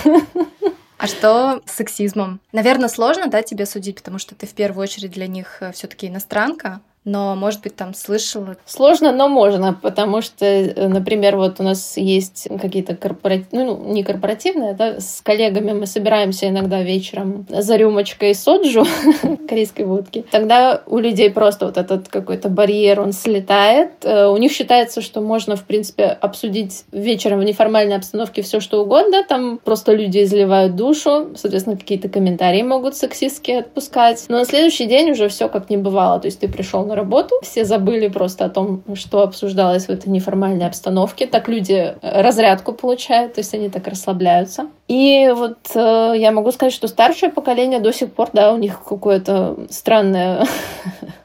А 0.99 1.07
что 1.07 1.63
с 1.65 1.77
сексизмом? 1.77 2.41
Наверное, 2.53 2.89
сложно, 2.89 3.29
да, 3.29 3.43
тебе 3.43 3.67
судить, 3.67 3.97
потому 3.97 4.19
что 4.19 4.35
ты 4.35 4.47
в 4.47 4.53
первую 4.53 4.83
очередь 4.83 5.13
для 5.13 5.29
них 5.29 5.59
э, 5.61 5.71
все-таки 5.71 6.09
иностранка 6.09 6.81
но, 7.05 7.35
может 7.35 7.63
быть, 7.63 7.75
там 7.75 7.95
слышала. 7.95 8.57
Сложно, 8.67 9.13
но 9.13 9.29
можно, 9.29 9.73
потому 9.73 10.21
что, 10.21 10.45
э, 10.45 10.89
например, 10.89 11.37
вот 11.37 11.59
у 11.59 11.63
нас 11.63 11.97
есть 11.97 12.49
какие-то 12.61 12.97
корпоративные, 12.97 13.67
ну, 13.67 13.93
не 13.93 14.05
корпоративные, 14.05 14.75
да, 14.75 15.01
с 15.01 15.21
коллегами 15.23 15.73
мы 15.73 15.87
собираемся 15.87 16.49
иногда 16.49 16.83
вечером 16.83 17.47
за 17.49 17.77
рюмочкой 17.77 18.35
соджу, 18.35 18.85
корейской 19.49 19.87
водки. 19.87 20.25
Тогда 20.31 20.83
у 20.87 20.99
людей 20.99 21.31
просто 21.31 21.67
вот 21.67 21.79
этот 21.79 22.09
какой-то 22.09 22.49
барьер, 22.49 23.01
он 23.01 23.13
слетает. 23.13 24.05
Э, 24.05 24.27
у 24.27 24.37
них 24.37 24.53
считается, 24.53 25.01
что 25.01 25.21
можно, 25.21 25.57
в 25.57 25.65
принципе, 25.65 26.05
обсудить 26.05 26.85
вечером 26.93 27.41
в 27.41 27.45
неформальной 27.45 27.97
обстановке 27.97 28.43
все 28.43 28.61
что 28.61 28.83
угодно. 28.83 29.25
Там 29.25 29.59
просто 29.59 29.95
люди 29.95 30.23
изливают 30.23 30.77
душу, 30.77 31.31
соответственно, 31.37 31.77
какие-то 31.77 32.09
комментарии 32.09 32.63
могут 32.63 32.97
сексистские 32.97 33.61
отпускать. 33.61 34.27
Но 34.29 34.39
на 34.39 34.45
следующий 34.45 34.87
день 34.87 35.13
уже 35.13 35.29
все 35.29 35.49
как 35.49 35.71
не 35.71 35.77
бывало. 35.77 36.21
То 36.21 36.27
есть 36.27 36.41
ты 36.41 36.49
пришел 36.49 36.85
на 36.85 36.98
работу, 36.99 37.35
все 37.43 37.65
забыли 37.65 38.09
просто 38.09 38.45
о 38.45 38.49
том, 38.51 38.83
что 38.95 39.23
обсуждалось 39.23 39.87
в 39.87 39.91
этой 39.91 40.09
неформальной 40.09 40.67
обстановке. 40.67 41.27
Так 41.27 41.49
люди 41.49 41.73
э, 41.73 42.23
разрядку 42.23 42.73
получают, 42.73 43.35
то 43.35 43.41
есть 43.41 43.55
они 43.55 43.71
так 43.71 43.87
расслабляются. 43.87 44.67
И 44.89 45.33
вот 45.35 45.59
э, 45.75 46.13
я 46.17 46.33
могу 46.33 46.53
сказать, 46.53 46.75
что 46.75 46.89
старшее 46.89 47.31
поколение 47.33 47.81
до 47.81 47.93
сих 47.93 48.13
пор, 48.13 48.29
да, 48.33 48.53
у 48.53 48.59
них 48.59 48.83
какое-то 48.85 49.57
странное 49.71 50.47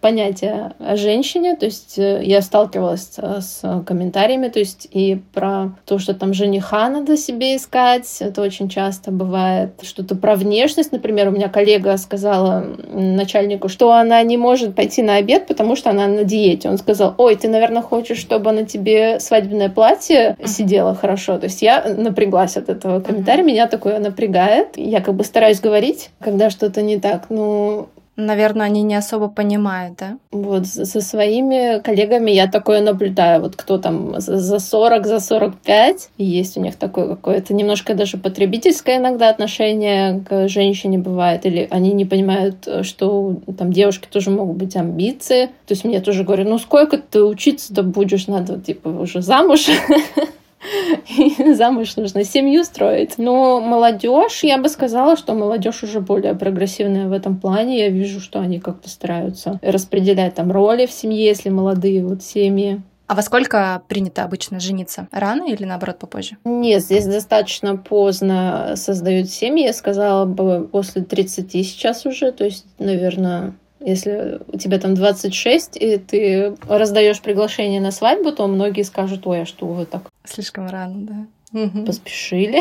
понятие 0.00 0.72
о 0.78 0.96
женщине. 0.96 1.56
То 1.56 1.66
есть 1.66 1.98
э, 1.98 2.22
я 2.24 2.42
сталкивалась 2.42 3.10
с 3.16 3.84
комментариями, 3.86 4.48
то 4.48 4.58
есть 4.58 4.88
и 4.90 5.20
про 5.32 5.72
то, 5.86 5.98
что 5.98 6.14
там 6.14 6.34
жениха 6.34 6.88
надо 6.88 7.16
себе 7.16 7.56
искать. 7.56 8.08
Это 8.20 8.42
очень 8.42 8.68
часто 8.68 9.10
бывает. 9.10 9.72
Что-то 9.82 10.14
про 10.14 10.36
внешность. 10.36 10.92
Например, 10.92 11.28
у 11.28 11.32
меня 11.32 11.48
коллега 11.48 11.96
сказала 11.96 12.64
начальнику, 12.92 13.68
что 13.68 13.92
она 13.92 14.22
не 14.22 14.36
может 14.36 14.74
пойти 14.74 15.02
на 15.02 15.16
обед, 15.16 15.46
потому 15.46 15.76
что 15.76 15.90
она 15.90 16.06
на 16.06 16.24
диете. 16.24 16.68
Он 16.68 16.78
сказал, 16.78 17.14
ой, 17.18 17.36
ты, 17.36 17.48
наверное, 17.48 17.82
хочешь, 17.82 18.18
чтобы 18.18 18.52
на 18.52 18.64
тебе 18.64 19.20
свадебное 19.20 19.68
платье 19.68 20.36
сидело 20.44 20.94
хорошо. 20.94 21.38
То 21.38 21.44
есть 21.44 21.62
я 21.62 21.84
напряглась 21.96 22.56
от 22.56 22.68
этого 22.68 23.00
комментария. 23.00 23.44
Меня 23.44 23.66
такое 23.66 23.98
напрягает. 23.98 24.76
Я 24.76 25.00
как 25.00 25.14
бы 25.14 25.24
стараюсь 25.24 25.60
говорить, 25.60 26.10
когда 26.20 26.50
что-то 26.50 26.82
не 26.82 26.98
так. 26.98 27.26
Ну, 27.28 27.88
Наверное, 28.16 28.66
они 28.66 28.82
не 28.82 28.94
особо 28.94 29.28
понимают, 29.28 29.96
да? 29.98 30.18
Вот 30.30 30.66
со 30.66 31.00
своими 31.00 31.80
коллегами 31.80 32.30
я 32.30 32.46
такое 32.46 32.82
наблюдаю. 32.82 33.40
Вот 33.40 33.56
кто 33.56 33.78
там 33.78 34.20
за 34.20 34.58
40, 34.58 35.06
за 35.06 35.18
45, 35.18 36.10
и 36.18 36.24
есть 36.24 36.58
у 36.58 36.60
них 36.60 36.76
такое 36.76 37.08
какое-то 37.08 37.54
немножко 37.54 37.94
даже 37.94 38.18
потребительское 38.18 38.98
иногда 38.98 39.30
отношение 39.30 40.22
к 40.28 40.46
женщине 40.48 40.98
бывает. 40.98 41.46
Или 41.46 41.66
они 41.70 41.92
не 41.92 42.04
понимают, 42.04 42.68
что 42.82 43.36
там 43.56 43.72
девушки 43.72 44.06
тоже 44.10 44.30
могут 44.30 44.58
быть 44.58 44.76
амбиции. 44.76 45.46
То 45.46 45.72
есть 45.72 45.84
мне 45.84 46.00
тоже 46.00 46.24
говорят, 46.24 46.46
ну 46.46 46.58
сколько 46.58 46.98
ты 46.98 47.22
учиться-то 47.22 47.82
будешь, 47.82 48.26
надо 48.26 48.60
типа 48.60 48.88
уже 48.88 49.22
замуж. 49.22 49.68
замуж 51.54 51.96
нужно 51.96 52.24
семью 52.24 52.64
строить. 52.64 53.18
Но 53.18 53.60
молодежь, 53.60 54.44
я 54.44 54.58
бы 54.58 54.68
сказала, 54.68 55.16
что 55.16 55.34
молодежь 55.34 55.82
уже 55.82 56.00
более 56.00 56.34
прогрессивная 56.34 57.08
в 57.08 57.12
этом 57.12 57.38
плане. 57.38 57.78
Я 57.78 57.88
вижу, 57.88 58.20
что 58.20 58.40
они 58.40 58.60
как-то 58.60 58.88
стараются 58.88 59.58
распределять 59.62 60.34
там 60.34 60.52
роли 60.52 60.86
в 60.86 60.92
семье, 60.92 61.24
если 61.24 61.48
молодые 61.48 62.04
вот 62.04 62.22
семьи. 62.22 62.80
А 63.08 63.14
во 63.14 63.22
сколько 63.22 63.82
принято 63.88 64.24
обычно 64.24 64.58
жениться? 64.58 65.06
Рано 65.12 65.44
или 65.44 65.64
наоборот 65.64 65.98
попозже? 65.98 66.38
Нет, 66.44 66.82
здесь 66.82 67.04
достаточно 67.04 67.76
поздно 67.76 68.72
создают 68.76 69.28
семьи. 69.28 69.66
Я 69.66 69.74
сказала 69.74 70.24
бы 70.24 70.66
после 70.70 71.02
30 71.02 71.50
сейчас 71.50 72.06
уже. 72.06 72.32
То 72.32 72.44
есть, 72.44 72.64
наверное, 72.78 73.54
если 73.84 74.40
у 74.48 74.58
тебя 74.58 74.78
там 74.78 74.94
26, 74.94 75.76
и 75.76 75.98
ты 75.98 76.56
раздаешь 76.68 77.20
приглашение 77.20 77.80
на 77.80 77.90
свадьбу, 77.90 78.32
то 78.32 78.46
многие 78.46 78.82
скажут, 78.82 79.26
ой, 79.26 79.42
а 79.42 79.46
что 79.46 79.66
вы 79.66 79.86
так? 79.86 80.10
Слишком 80.24 80.68
рано, 80.68 81.06
да 81.06 81.26
угу. 81.52 81.84
поспешили, 81.84 82.60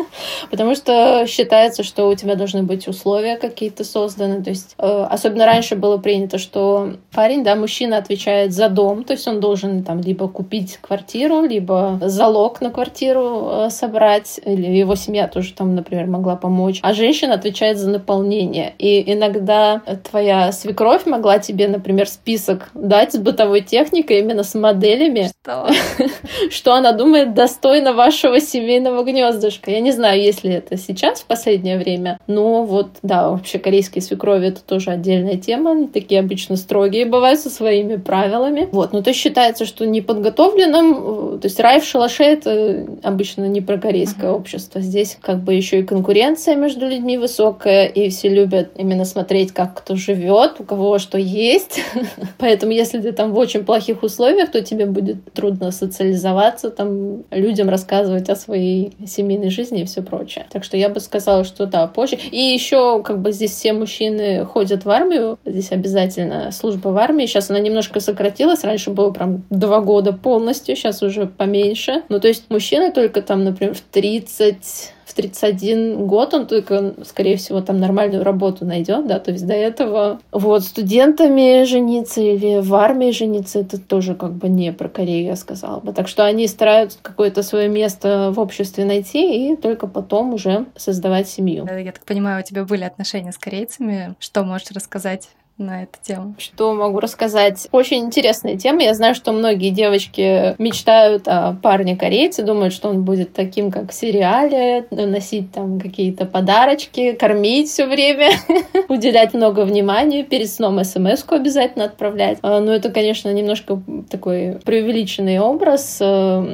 потому 0.50 0.74
что 0.74 1.24
считается, 1.26 1.82
что 1.82 2.08
у 2.08 2.14
тебя 2.14 2.34
должны 2.34 2.62
быть 2.62 2.88
условия 2.88 3.36
какие-то 3.36 3.84
созданы. 3.84 4.42
То 4.42 4.50
есть, 4.50 4.74
э, 4.78 5.06
особенно 5.10 5.46
раньше 5.46 5.76
было 5.76 5.98
принято, 5.98 6.38
что 6.38 6.94
парень, 7.14 7.44
да, 7.44 7.54
мужчина 7.56 7.98
отвечает 7.98 8.52
за 8.52 8.68
дом, 8.68 9.04
то 9.04 9.12
есть 9.12 9.26
он 9.26 9.40
должен 9.40 9.84
там 9.84 10.00
либо 10.00 10.28
купить 10.28 10.78
квартиру, 10.80 11.42
либо 11.42 11.98
залог 12.02 12.60
на 12.60 12.70
квартиру 12.70 13.48
э, 13.50 13.70
собрать, 13.70 14.40
или 14.44 14.66
его 14.66 14.94
семья 14.94 15.28
тоже 15.28 15.52
там, 15.54 15.74
например, 15.74 16.06
могла 16.06 16.36
помочь. 16.36 16.80
А 16.82 16.92
женщина 16.94 17.34
отвечает 17.34 17.78
за 17.78 17.90
наполнение. 17.90 18.74
И 18.78 19.12
иногда 19.12 19.82
твоя 20.10 20.52
свекровь 20.52 21.06
могла 21.06 21.38
тебе, 21.38 21.68
например, 21.68 22.08
список 22.08 22.70
дать 22.74 23.12
с 23.12 23.18
бытовой 23.18 23.60
техникой, 23.60 24.20
именно 24.20 24.42
с 24.42 24.54
моделями, 24.54 25.30
что, 25.42 25.68
что 26.50 26.74
она 26.74 26.92
думает 26.92 27.34
достойно 27.34 27.92
вашего 27.92 28.31
нашего 28.32 28.40
семейного 28.40 29.02
гнездышка. 29.04 29.70
Я 29.70 29.80
не 29.80 29.92
знаю, 29.92 30.20
есть 30.20 30.44
ли 30.44 30.52
это 30.52 30.76
сейчас, 30.76 31.20
в 31.20 31.26
последнее 31.26 31.78
время, 31.78 32.18
но 32.26 32.64
вот, 32.64 32.88
да, 33.02 33.30
вообще 33.30 33.58
корейские 33.58 34.02
свекрови— 34.02 34.48
это 34.48 34.62
тоже 34.62 34.90
отдельная 34.90 35.36
тема. 35.36 35.72
Они 35.72 35.86
такие 35.86 36.20
обычно 36.20 36.56
строгие 36.56 37.04
бывают 37.06 37.40
со 37.40 37.50
своими 37.50 37.96
правилами. 37.96 38.68
Вот, 38.72 38.92
но 38.92 39.02
то 39.02 39.12
считается, 39.12 39.66
что 39.66 39.86
неподготовленным, 39.86 41.40
то 41.40 41.46
есть 41.46 41.60
рай 41.60 41.80
в 41.80 41.84
шалаше— 41.84 42.22
это 42.24 42.86
обычно 43.02 43.46
не 43.46 43.60
про 43.60 43.78
корейское 43.78 44.30
uh-huh. 44.30 44.36
общество. 44.36 44.80
Здесь 44.80 45.18
как 45.20 45.42
бы 45.42 45.54
еще 45.54 45.80
и 45.80 45.82
конкуренция 45.82 46.56
между 46.56 46.88
людьми 46.88 47.18
высокая, 47.18 47.86
и 47.86 48.08
все 48.08 48.28
любят 48.28 48.70
именно 48.76 49.04
смотреть, 49.04 49.52
как 49.52 49.74
кто 49.74 49.96
живет, 49.96 50.56
у 50.58 50.64
кого 50.64 50.98
что 50.98 51.18
есть. 51.18 51.80
Поэтому 52.38 52.72
если 52.72 53.00
ты 53.00 53.12
там 53.12 53.32
в 53.32 53.38
очень 53.38 53.64
плохих 53.64 54.02
условиях, 54.02 54.50
то 54.50 54.62
тебе 54.62 54.86
будет 54.86 55.32
трудно 55.32 55.70
социализоваться, 55.70 56.70
там 56.70 57.24
людям 57.30 57.68
рассказывать 57.68 58.21
рассказывать 58.22 58.28
о 58.30 58.36
своей 58.36 58.92
семейной 59.06 59.50
жизни 59.50 59.82
и 59.82 59.84
все 59.84 60.02
прочее. 60.02 60.46
Так 60.50 60.64
что 60.64 60.76
я 60.76 60.88
бы 60.88 61.00
сказала, 61.00 61.44
что 61.44 61.66
да, 61.66 61.86
позже. 61.86 62.16
И 62.30 62.38
еще 62.38 63.02
как 63.02 63.20
бы 63.20 63.32
здесь 63.32 63.52
все 63.52 63.72
мужчины 63.72 64.44
ходят 64.44 64.84
в 64.84 64.90
армию, 64.90 65.38
здесь 65.44 65.72
обязательно 65.72 66.50
служба 66.52 66.88
в 66.88 66.96
армии. 66.96 67.26
Сейчас 67.26 67.50
она 67.50 67.60
немножко 67.60 68.00
сократилась, 68.00 68.64
раньше 68.64 68.90
было 68.90 69.10
прям 69.10 69.42
два 69.50 69.80
года 69.80 70.12
полностью, 70.12 70.76
сейчас 70.76 71.02
уже 71.02 71.26
поменьше. 71.26 72.02
Ну, 72.08 72.20
то 72.20 72.28
есть 72.28 72.44
мужчины 72.50 72.92
только 72.92 73.22
там, 73.22 73.44
например, 73.44 73.74
в 73.74 73.80
30 73.80 74.92
в 75.12 75.14
31 75.14 76.06
год 76.06 76.32
он 76.32 76.46
только, 76.46 76.94
скорее 77.04 77.36
всего, 77.36 77.60
там 77.60 77.78
нормальную 77.78 78.24
работу 78.24 78.64
найдет, 78.64 79.06
да, 79.06 79.18
то 79.18 79.30
есть 79.30 79.46
до 79.46 79.52
этого 79.52 80.20
вот 80.30 80.64
студентами 80.64 81.64
жениться 81.64 82.20
или 82.20 82.60
в 82.60 82.74
армии 82.74 83.10
жениться, 83.10 83.60
это 83.60 83.78
тоже 83.78 84.14
как 84.14 84.32
бы 84.32 84.48
не 84.48 84.72
про 84.72 84.88
Корею, 84.88 85.26
я 85.26 85.36
сказала 85.36 85.80
бы. 85.80 85.92
Так 85.92 86.08
что 86.08 86.24
они 86.24 86.46
стараются 86.46 86.98
какое-то 87.02 87.42
свое 87.42 87.68
место 87.68 88.32
в 88.34 88.40
обществе 88.40 88.84
найти 88.84 89.52
и 89.52 89.56
только 89.56 89.86
потом 89.86 90.34
уже 90.34 90.66
создавать 90.76 91.28
семью. 91.28 91.66
Я 91.66 91.92
так 91.92 92.04
понимаю, 92.04 92.42
у 92.42 92.46
тебя 92.46 92.64
были 92.64 92.84
отношения 92.84 93.32
с 93.32 93.38
корейцами. 93.38 94.14
Что 94.18 94.44
можешь 94.44 94.70
рассказать 94.70 95.28
на 95.58 95.84
эту 95.84 95.98
тему? 96.02 96.34
Что 96.38 96.74
могу 96.74 97.00
рассказать? 97.00 97.68
Очень 97.72 97.98
интересная 97.98 98.56
тема. 98.56 98.82
Я 98.82 98.94
знаю, 98.94 99.14
что 99.14 99.32
многие 99.32 99.70
девочки 99.70 100.54
мечтают 100.60 101.28
о 101.28 101.54
парне 101.62 101.96
корейце, 101.96 102.42
думают, 102.42 102.72
что 102.72 102.88
он 102.88 103.04
будет 103.04 103.32
таким, 103.32 103.70
как 103.70 103.90
в 103.90 103.94
сериале, 103.94 104.86
носить 104.90 105.52
там 105.52 105.80
какие-то 105.80 106.26
подарочки, 106.26 107.12
кормить 107.12 107.68
все 107.68 107.86
время, 107.86 108.30
уделять 108.88 109.34
много 109.34 109.60
внимания, 109.60 110.24
перед 110.24 110.50
сном 110.50 110.82
смс 110.84 111.24
обязательно 111.28 111.84
отправлять. 111.84 112.38
А, 112.42 112.60
но 112.60 112.72
это, 112.72 112.90
конечно, 112.90 113.32
немножко 113.32 113.80
такой 114.10 114.58
преувеличенный 114.64 115.38
образ. 115.38 115.98
А, 116.00 116.44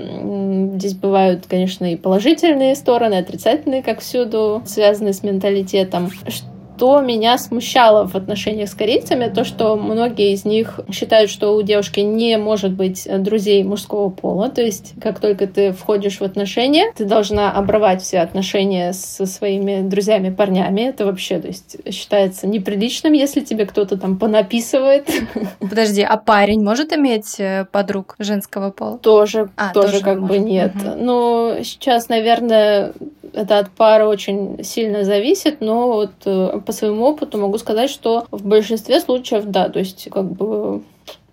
здесь 0.75 0.95
бывают, 0.95 1.47
конечно, 1.47 1.93
и 1.93 1.97
положительные 1.97 2.75
стороны, 2.75 3.15
отрицательные, 3.15 3.83
как 3.83 4.01
всюду, 4.01 4.63
связанные 4.67 5.13
с 5.13 5.23
менталитетом 5.23 6.11
что 6.11 6.58
меня 7.01 7.39
смущало 7.39 8.07
в 8.07 8.15
отношениях 8.15 8.69
с 8.69 8.75
корейцами, 8.75 9.29
то, 9.29 9.45
что 9.45 9.77
многие 9.77 10.33
из 10.33 10.45
них 10.45 10.81
считают, 10.93 11.31
что 11.31 11.55
у 11.55 11.63
девушки 11.63 12.01
не 12.01 12.39
может 12.39 12.73
быть 12.73 13.09
друзей 13.23 13.63
мужского 13.65 14.11
пола. 14.11 14.49
То 14.49 14.63
есть, 14.63 14.95
как 15.01 15.21
только 15.21 15.47
ты 15.47 15.73
входишь 15.73 16.19
в 16.19 16.23
отношения, 16.23 16.93
ты 16.97 17.05
должна 17.05 17.53
обрывать 17.53 18.03
все 18.03 18.21
отношения 18.21 18.93
со 18.93 19.27
своими 19.27 19.81
друзьями-парнями. 19.89 20.83
Это 20.83 21.07
вообще, 21.07 21.39
то 21.39 21.49
есть, 21.49 21.77
считается 21.91 22.47
неприличным, 22.47 23.13
если 23.13 23.41
тебе 23.41 23.67
кто-то 23.67 23.97
там 23.97 24.19
понаписывает. 24.19 25.09
Подожди, 25.61 26.03
а 26.03 26.17
парень 26.17 26.63
может 26.63 26.93
иметь 26.93 27.39
э, 27.39 27.67
подруг 27.71 28.15
женского 28.19 28.71
пола? 28.71 28.99
Тоже, 28.99 29.51
а, 29.57 29.73
тоже, 29.73 29.93
тоже 29.93 30.05
как 30.05 30.23
бы 30.23 30.39
нет. 30.39 30.73
Угу. 30.75 30.95
Ну, 30.99 31.57
сейчас, 31.63 32.09
наверное, 32.09 32.93
это 33.33 33.59
от 33.59 33.71
пары 33.71 34.07
очень 34.07 34.63
сильно 34.65 35.05
зависит, 35.05 35.61
но 35.61 35.89
вот 35.89 36.13
э, 36.25 36.61
по 36.65 36.73
своему 36.73 37.05
опыту 37.07 37.39
могу 37.39 37.59
сказать, 37.59 37.91
что 37.91 38.27
в 38.31 38.45
большинстве 38.45 39.01
случаев 39.01 39.45
да, 39.47 39.69
то 39.69 39.79
есть 39.79 40.09
как 40.11 40.31
бы 40.31 40.83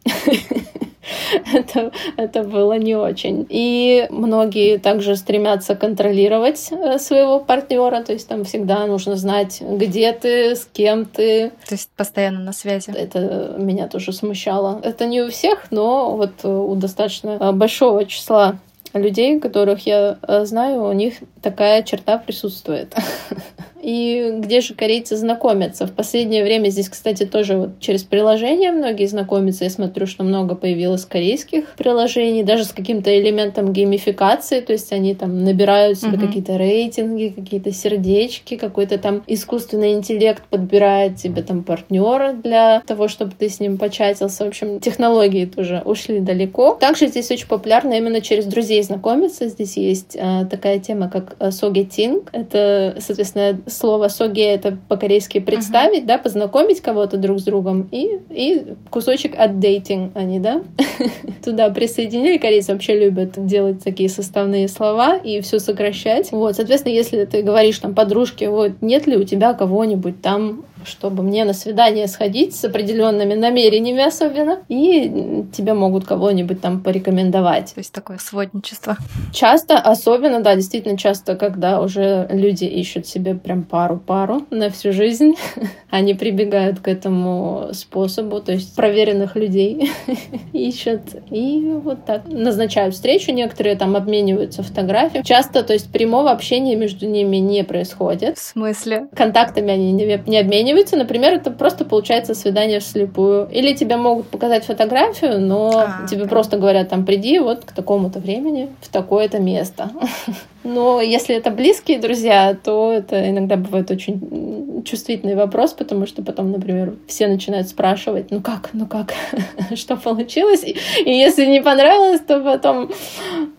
это, 1.53 1.91
это 2.17 2.43
было 2.43 2.77
не 2.77 2.95
очень. 2.95 3.45
И 3.49 4.07
многие 4.09 4.77
также 4.77 5.15
стремятся 5.15 5.75
контролировать 5.75 6.69
э, 6.71 6.97
своего 6.99 7.39
партнера, 7.39 8.03
то 8.03 8.13
есть 8.13 8.27
там 8.27 8.43
всегда 8.43 8.85
нужно 8.87 9.15
знать, 9.15 9.61
где 9.61 10.11
ты, 10.13 10.55
с 10.55 10.67
кем 10.71 11.05
ты. 11.05 11.51
То 11.67 11.75
есть 11.75 11.89
постоянно 11.95 12.39
на 12.39 12.53
связи. 12.53 12.91
Это 12.91 13.55
меня 13.57 13.87
тоже 13.87 14.13
смущало. 14.13 14.79
Это 14.83 15.05
не 15.05 15.21
у 15.21 15.29
всех, 15.29 15.71
но 15.71 16.15
вот 16.15 16.45
у 16.45 16.75
достаточно 16.75 17.51
большого 17.53 18.05
числа 18.05 18.57
людей, 18.99 19.39
которых 19.39 19.85
я 19.85 20.17
э, 20.21 20.45
знаю, 20.45 20.83
у 20.83 20.93
них 20.93 21.15
такая 21.41 21.83
черта 21.83 22.17
присутствует. 22.17 22.95
И 23.85 24.37
где 24.39 24.61
же 24.61 24.73
корейцы 24.73 25.15
знакомятся? 25.15 25.85
В 25.85 25.91
последнее 25.91 26.43
время 26.43 26.69
здесь, 26.69 26.89
кстати, 26.89 27.23
тоже 27.23 27.55
вот 27.55 27.79
через 27.79 28.01
приложения 28.01 28.71
многие 28.71 29.05
знакомятся. 29.05 29.65
Я 29.65 29.69
смотрю, 29.69 30.07
что 30.07 30.23
много 30.23 30.55
появилось 30.55 31.05
корейских 31.05 31.75
приложений, 31.75 32.45
даже 32.45 32.63
с 32.63 32.69
каким-то 32.69 33.15
элементом 33.15 33.73
геймификации. 33.73 34.61
То 34.61 34.73
есть 34.73 34.91
они 34.91 35.13
там 35.13 35.43
набирают 35.43 35.99
себе 35.99 36.13
uh-huh. 36.13 36.25
какие-то 36.25 36.57
рейтинги, 36.57 37.31
какие-то 37.35 37.71
сердечки, 37.71 38.57
какой-то 38.57 38.97
там 38.97 39.21
искусственный 39.27 39.93
интеллект 39.93 40.41
подбирает 40.49 41.17
тебе 41.17 41.43
там 41.43 41.63
партнера 41.63 42.33
для 42.33 42.81
того, 42.87 43.07
чтобы 43.07 43.33
ты 43.37 43.49
с 43.49 43.59
ним 43.59 43.77
початился. 43.77 44.45
В 44.45 44.47
общем, 44.47 44.79
технологии 44.79 45.45
тоже 45.45 45.83
ушли 45.85 46.21
далеко. 46.21 46.73
Также 46.73 47.05
здесь 47.05 47.29
очень 47.29 47.47
популярно 47.47 47.93
именно 47.93 48.19
через 48.19 48.45
друзей 48.45 48.81
знакомиться. 48.81 49.47
Здесь 49.47 49.77
есть 49.77 50.15
э, 50.15 50.47
такая 50.49 50.79
тема, 50.79 51.07
как 51.07 51.35
э, 51.37 51.51
согетинг. 51.51 52.31
Это, 52.33 52.95
соответственно, 52.99 53.59
слово 53.75 54.07
соге 54.07 54.45
это 54.45 54.77
по-корейски 54.87 55.39
представить, 55.39 56.03
uh-huh. 56.03 56.07
да, 56.07 56.17
познакомить 56.17 56.81
кого-то 56.81 57.17
друг 57.17 57.39
с 57.39 57.43
другом 57.43 57.87
и, 57.91 58.19
и 58.29 58.73
кусочек 58.89 59.33
от 59.37 59.59
дейтинг 59.59 60.11
они, 60.15 60.39
да, 60.39 60.63
туда 61.43 61.69
присоединили. 61.69 62.37
Корейцы 62.37 62.73
вообще 62.73 62.99
любят 62.99 63.45
делать 63.45 63.83
такие 63.83 64.09
составные 64.09 64.67
слова 64.67 65.17
и 65.17 65.41
все 65.41 65.59
сокращать. 65.59 66.31
Вот, 66.31 66.55
соответственно, 66.55 66.93
если 66.93 67.25
ты 67.25 67.41
говоришь 67.41 67.79
там 67.79 67.93
подружке, 67.93 68.49
вот, 68.49 68.73
нет 68.81 69.07
ли 69.07 69.17
у 69.17 69.23
тебя 69.23 69.53
кого-нибудь 69.53 70.21
там 70.21 70.65
чтобы 70.85 71.23
мне 71.23 71.45
на 71.45 71.53
свидание 71.53 72.07
сходить 72.07 72.55
с 72.55 72.63
определенными 72.65 73.33
намерениями 73.33 74.03
особенно, 74.03 74.59
и 74.69 75.45
тебе 75.55 75.73
могут 75.73 76.05
кого-нибудь 76.05 76.61
там 76.61 76.81
порекомендовать. 76.81 77.73
То 77.73 77.79
есть 77.79 77.91
такое 77.91 78.17
сводничество. 78.17 78.97
Часто, 79.33 79.77
особенно, 79.77 80.41
да, 80.41 80.55
действительно 80.55 80.97
часто, 80.97 81.35
когда 81.35 81.81
уже 81.81 82.27
люди 82.29 82.65
ищут 82.65 83.07
себе 83.07 83.35
прям 83.35 83.63
пару-пару 83.63 84.45
на 84.49 84.69
всю 84.69 84.91
жизнь, 84.91 85.35
они 85.89 86.13
прибегают 86.13 86.79
к 86.79 86.87
этому 86.87 87.69
способу, 87.71 88.39
то 88.41 88.51
есть 88.51 88.75
проверенных 88.75 89.35
людей 89.35 89.91
ищут, 90.53 91.01
и 91.29 91.71
вот 91.83 92.05
так 92.05 92.27
назначают 92.27 92.95
встречу, 92.95 93.31
некоторые 93.31 93.75
там 93.75 93.95
обмениваются 93.95 94.63
фотографиями. 94.63 95.23
Часто, 95.25 95.63
то 95.63 95.73
есть 95.73 95.91
прямого 95.91 96.31
общения 96.31 96.75
между 96.75 97.07
ними 97.07 97.37
не 97.37 97.63
происходит. 97.63 98.37
В 98.37 98.41
смысле? 98.41 99.07
Контактами 99.15 99.71
они 99.71 99.91
не, 99.91 100.21
не 100.27 100.39
обмениваются, 100.39 100.74
обмениваются, 100.75 100.97
например, 100.97 101.33
это 101.33 101.51
просто 101.51 101.85
получается 101.85 102.33
свидание 102.33 102.79
вслепую. 102.79 103.47
Или 103.51 103.73
тебе 103.73 103.97
могут 103.97 104.27
показать 104.27 104.65
фотографию, 104.65 105.39
но 105.39 105.71
а, 105.75 106.07
тебе 106.07 106.23
да. 106.23 106.29
просто 106.29 106.57
говорят, 106.57 106.89
там, 106.89 107.05
приди 107.05 107.39
вот 107.39 107.65
к 107.65 107.71
такому-то 107.71 108.19
времени 108.19 108.69
в 108.81 108.89
такое-то 108.89 109.39
место. 109.39 109.89
Но 110.63 110.99
если 110.99 111.35
это 111.35 111.51
близкие 111.51 111.99
друзья, 111.99 112.57
то 112.63 112.91
это 112.91 113.29
иногда 113.29 113.55
бывает 113.55 113.91
очень 113.91 114.81
чувствительный 114.83 115.35
вопрос, 115.35 115.73
потому 115.73 116.07
что 116.07 116.23
потом, 116.23 116.51
например, 116.51 116.95
все 117.07 117.27
начинают 117.27 117.67
спрашивать, 117.67 118.31
ну 118.31 118.41
как, 118.41 118.71
ну 118.73 118.87
как, 118.87 119.13
что 119.75 119.95
получилось? 119.95 120.63
И, 120.63 120.75
и 121.05 121.11
если 121.11 121.45
не 121.45 121.61
понравилось, 121.61 122.21
то 122.21 122.39
потом, 122.39 122.89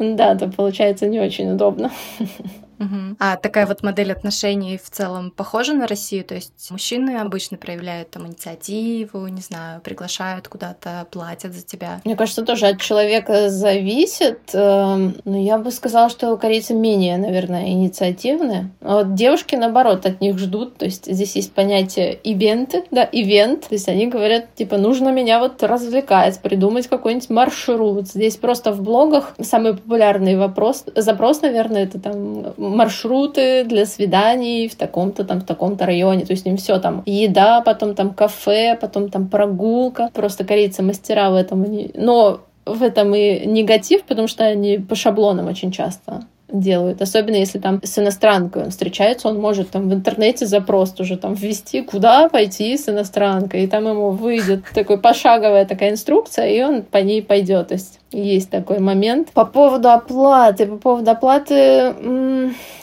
да, 0.01 0.35
то 0.35 0.49
получается 0.49 1.07
не 1.07 1.21
очень 1.21 1.53
удобно. 1.53 1.93
Угу. 2.79 3.17
А 3.19 3.37
такая 3.37 3.67
вот 3.67 3.83
модель 3.83 4.13
отношений 4.13 4.79
в 4.83 4.91
целом 4.91 5.31
похожа 5.31 5.75
на 5.75 5.87
Россию? 5.87 6.25
То 6.25 6.35
есть 6.35 6.71
мужчины 6.71 7.19
обычно 7.19 7.57
проявляют 7.57 8.11
там 8.11 8.27
инициативу, 8.27 9.27
не 9.29 9.41
знаю, 9.41 9.81
приглашают 9.81 10.49
куда-то, 10.49 11.07
платят 11.11 11.55
за 11.55 11.65
тебя? 11.65 12.01
Мне 12.05 12.17
кажется, 12.17 12.43
тоже 12.43 12.67
от 12.67 12.81
человека 12.81 13.49
зависит. 13.49 14.41
Эм, 14.53 15.17
но 15.25 15.39
я 15.39 15.59
бы 15.59 15.71
сказала, 15.71 16.09
что 16.11 16.37
корейцы 16.37 16.75
менее, 16.75 17.17
наверное, 17.19 17.69
инициативные. 17.69 18.71
А 18.81 18.97
вот 18.97 19.15
девушки, 19.15 19.57
наоборот, 19.57 20.07
от 20.07 20.21
них 20.21 20.39
ждут. 20.39 20.77
То 20.77 20.85
есть 20.85 21.07
здесь 21.07 21.37
есть 21.37 21.53
понятие 21.53 22.15
ивенты, 22.15 22.85
да, 22.91 23.09
ивент. 23.11 23.69
То 23.69 23.75
есть 23.75 23.89
они 23.89 24.07
говорят, 24.07 24.55
типа, 24.55 24.77
нужно 24.79 25.11
меня 25.11 25.39
вот 25.39 25.63
развлекать, 25.63 26.39
придумать 26.41 26.89
какой-нибудь 26.89 27.31
маршрут. 27.31 28.09
Здесь 28.09 28.37
просто 28.37 28.73
в 28.73 28.83
блогах 28.83 29.35
самый 29.41 29.75
популярный 29.75 30.37
вопрос, 30.37 30.85
запрос, 30.95 31.43
наверное, 31.43 31.85
это 31.85 32.01
там 32.01 32.55
маршруты 32.67 33.65
для 33.65 33.87
свиданий 33.87 34.69
в 34.69 34.75
таком-то 34.75 35.25
там, 35.25 35.41
в 35.41 35.45
таком-то 35.45 35.87
районе. 35.87 36.25
То 36.25 36.33
есть 36.33 36.47
им 36.47 36.57
все 36.57 36.79
там 36.79 37.03
еда, 37.07 37.61
потом 37.61 37.95
там 37.95 38.15
кафе, 38.15 38.77
потом 38.81 39.11
там 39.11 39.29
прогулка. 39.29 40.11
Просто 40.13 40.45
корейцы 40.45 40.83
мастера 40.83 41.31
в 41.31 41.35
этом. 41.35 41.67
Но 41.95 42.41
в 42.65 42.83
этом 42.83 43.15
и 43.15 43.47
негатив, 43.47 44.05
потому 44.05 44.29
что 44.29 44.45
они 44.45 44.79
по 44.79 44.95
шаблонам 44.95 45.47
очень 45.47 45.71
часто 45.71 46.27
делают. 46.49 47.03
Особенно 47.03 47.37
если 47.37 47.59
там 47.59 47.81
с 47.83 47.99
иностранкой 47.99 48.65
он 48.65 48.71
встречается, 48.71 49.29
он 49.29 49.41
может 49.41 49.71
там 49.71 49.89
в 49.89 49.93
интернете 49.93 50.47
запрос 50.47 50.95
уже 50.99 51.17
там 51.17 51.35
ввести, 51.35 51.83
куда 51.83 52.29
пойти 52.29 52.77
с 52.77 52.89
иностранкой. 52.89 53.65
И 53.65 53.67
там 53.67 53.87
ему 53.87 54.11
выйдет 54.11 54.65
такой 54.75 54.99
пошаговая 54.99 55.65
такая 55.65 55.91
инструкция, 55.91 56.49
и 56.49 56.63
он 56.63 56.83
по 56.83 56.99
ней 56.99 57.23
пойдет. 57.23 57.69
То 57.69 57.75
есть 57.75 58.01
есть 58.13 58.51
такой 58.51 58.79
момент. 58.79 59.33
По 59.33 59.45
поводу 59.45 59.91
оплаты, 59.91 60.67
по 60.67 60.77
поводу 60.77 61.11
оплаты, 61.11 61.55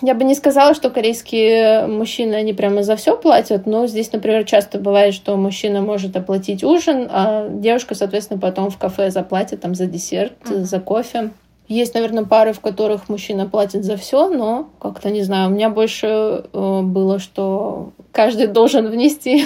я 0.01 0.13
бы 0.13 0.23
не 0.23 0.35
сказала, 0.35 0.73
что 0.73 0.89
корейские 0.89 1.87
мужчины, 1.87 2.35
они 2.35 2.53
прямо 2.53 2.83
за 2.83 2.95
все 2.95 3.15
платят, 3.17 3.65
но 3.65 3.87
здесь, 3.87 4.11
например, 4.11 4.43
часто 4.43 4.77
бывает, 4.77 5.13
что 5.13 5.35
мужчина 5.37 5.81
может 5.81 6.15
оплатить 6.15 6.63
ужин, 6.63 7.07
а 7.09 7.47
девушка, 7.49 7.95
соответственно, 7.95 8.39
потом 8.39 8.69
в 8.69 8.77
кафе 8.77 9.09
заплатит 9.09 9.61
там 9.61 9.73
за 9.75 9.85
десерт, 9.85 10.33
mm-hmm. 10.43 10.63
за 10.63 10.79
кофе. 10.79 11.29
Есть, 11.73 11.95
наверное, 11.95 12.23
пары, 12.23 12.53
в 12.53 12.59
которых 12.59 13.09
мужчина 13.09 13.47
платит 13.47 13.83
за 13.83 13.97
все, 13.97 14.29
но 14.29 14.69
как-то 14.79 15.09
не 15.09 15.23
знаю, 15.23 15.49
у 15.49 15.53
меня 15.53 15.69
больше 15.71 16.43
э, 16.53 16.81
было, 16.83 17.17
что 17.17 17.93
каждый 18.11 18.45
должен 18.47 18.87
внести 18.87 19.45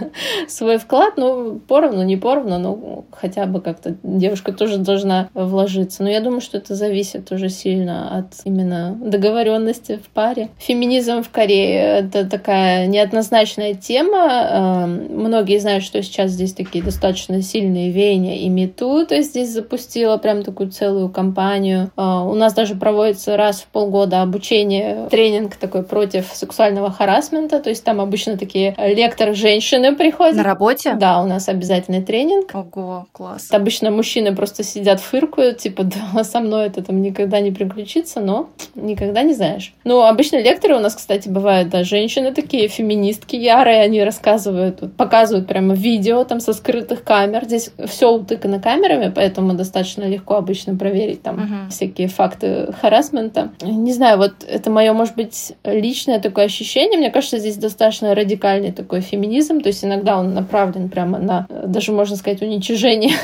свой 0.48 0.78
вклад, 0.78 1.14
ну, 1.16 1.60
поровну, 1.68 2.02
не 2.02 2.16
поровну, 2.16 2.58
но 2.58 3.04
хотя 3.12 3.46
бы 3.46 3.60
как-то 3.60 3.94
девушка 4.02 4.52
тоже 4.52 4.78
должна 4.78 5.28
вложиться. 5.34 6.02
Но 6.02 6.10
я 6.10 6.20
думаю, 6.20 6.40
что 6.40 6.58
это 6.58 6.74
зависит 6.74 7.30
уже 7.30 7.48
сильно 7.48 8.18
от 8.18 8.34
именно 8.44 8.98
договоренности 9.00 10.00
в 10.04 10.08
паре. 10.08 10.48
Феминизм 10.58 11.22
в 11.22 11.30
Корее— 11.30 12.00
это 12.00 12.28
такая 12.28 12.88
неоднозначная 12.88 13.74
тема. 13.74 14.26
Эм, 14.50 15.22
многие 15.22 15.58
знают, 15.60 15.84
что 15.84 16.02
сейчас 16.02 16.32
здесь 16.32 16.54
такие 16.54 16.82
достаточно 16.82 17.40
сильные 17.40 17.92
веяния 17.92 18.38
и 18.38 18.48
мету, 18.48 19.06
то 19.06 19.14
есть 19.14 19.30
здесь 19.30 19.52
запустила 19.52 20.16
прям 20.16 20.42
такую 20.42 20.72
целую 20.72 21.08
кампанию. 21.08 21.67
Э, 21.72 21.86
у 21.96 22.34
нас 22.34 22.54
даже 22.54 22.74
проводится 22.74 23.36
раз 23.36 23.60
в 23.60 23.66
полгода 23.66 24.22
обучение, 24.22 25.08
тренинг 25.10 25.56
такой 25.56 25.82
против 25.82 26.26
сексуального 26.32 26.90
харасмента, 26.90 27.60
то 27.60 27.70
есть 27.70 27.84
там 27.84 28.00
обычно 28.00 28.36
такие 28.36 28.74
лекторы 28.78 29.34
женщины 29.34 29.94
приходят. 29.94 30.36
На 30.36 30.42
работе? 30.42 30.94
Да, 30.94 31.22
у 31.22 31.26
нас 31.26 31.48
обязательный 31.48 32.02
тренинг. 32.02 32.54
Ого, 32.54 33.06
класс. 33.12 33.48
Обычно 33.50 33.90
мужчины 33.90 34.34
просто 34.34 34.62
сидят, 34.62 35.00
фыркают, 35.00 35.58
типа, 35.58 35.84
да, 35.84 36.24
со 36.24 36.40
мной 36.40 36.66
это 36.66 36.82
там 36.82 37.02
никогда 37.02 37.40
не 37.40 37.50
приключится, 37.50 38.20
но 38.20 38.50
никогда 38.74 39.22
не 39.22 39.34
знаешь. 39.34 39.74
Ну, 39.84 40.02
обычно 40.02 40.36
лекторы 40.36 40.76
у 40.76 40.80
нас, 40.80 40.94
кстати, 40.94 41.28
бывают, 41.28 41.68
да, 41.70 41.84
женщины 41.84 42.32
такие, 42.32 42.68
феминистки 42.68 43.36
ярые, 43.36 43.82
они 43.82 44.02
рассказывают, 44.02 44.96
показывают 44.96 45.46
прямо 45.46 45.74
видео 45.74 46.24
там 46.24 46.40
со 46.40 46.52
скрытых 46.52 47.04
камер. 47.04 47.44
Здесь 47.44 47.70
все 47.86 48.12
утыкано 48.12 48.60
камерами, 48.60 49.12
поэтому 49.14 49.54
достаточно 49.54 50.04
легко 50.04 50.36
обычно 50.36 50.76
проверить 50.76 51.22
там 51.22 51.38
угу. 51.48 51.70
всякие 51.70 52.08
факты 52.08 52.72
харасмента. 52.80 53.52
Не 53.62 53.92
знаю, 53.92 54.18
вот 54.18 54.44
это 54.46 54.70
мое, 54.70 54.92
может 54.92 55.16
быть, 55.16 55.52
личное 55.64 56.20
такое 56.20 56.46
ощущение. 56.46 56.98
Мне 56.98 57.10
кажется, 57.10 57.38
здесь 57.38 57.56
достаточно 57.56 58.14
радикальный 58.14 58.72
такой 58.72 59.00
феминизм. 59.00 59.60
То 59.60 59.68
есть 59.68 59.84
иногда 59.84 60.18
он 60.18 60.34
направлен 60.34 60.88
прямо 60.88 61.18
на, 61.18 61.46
даже 61.48 61.92
можно 61.92 62.16
сказать, 62.16 62.42
уничижение 62.42 63.14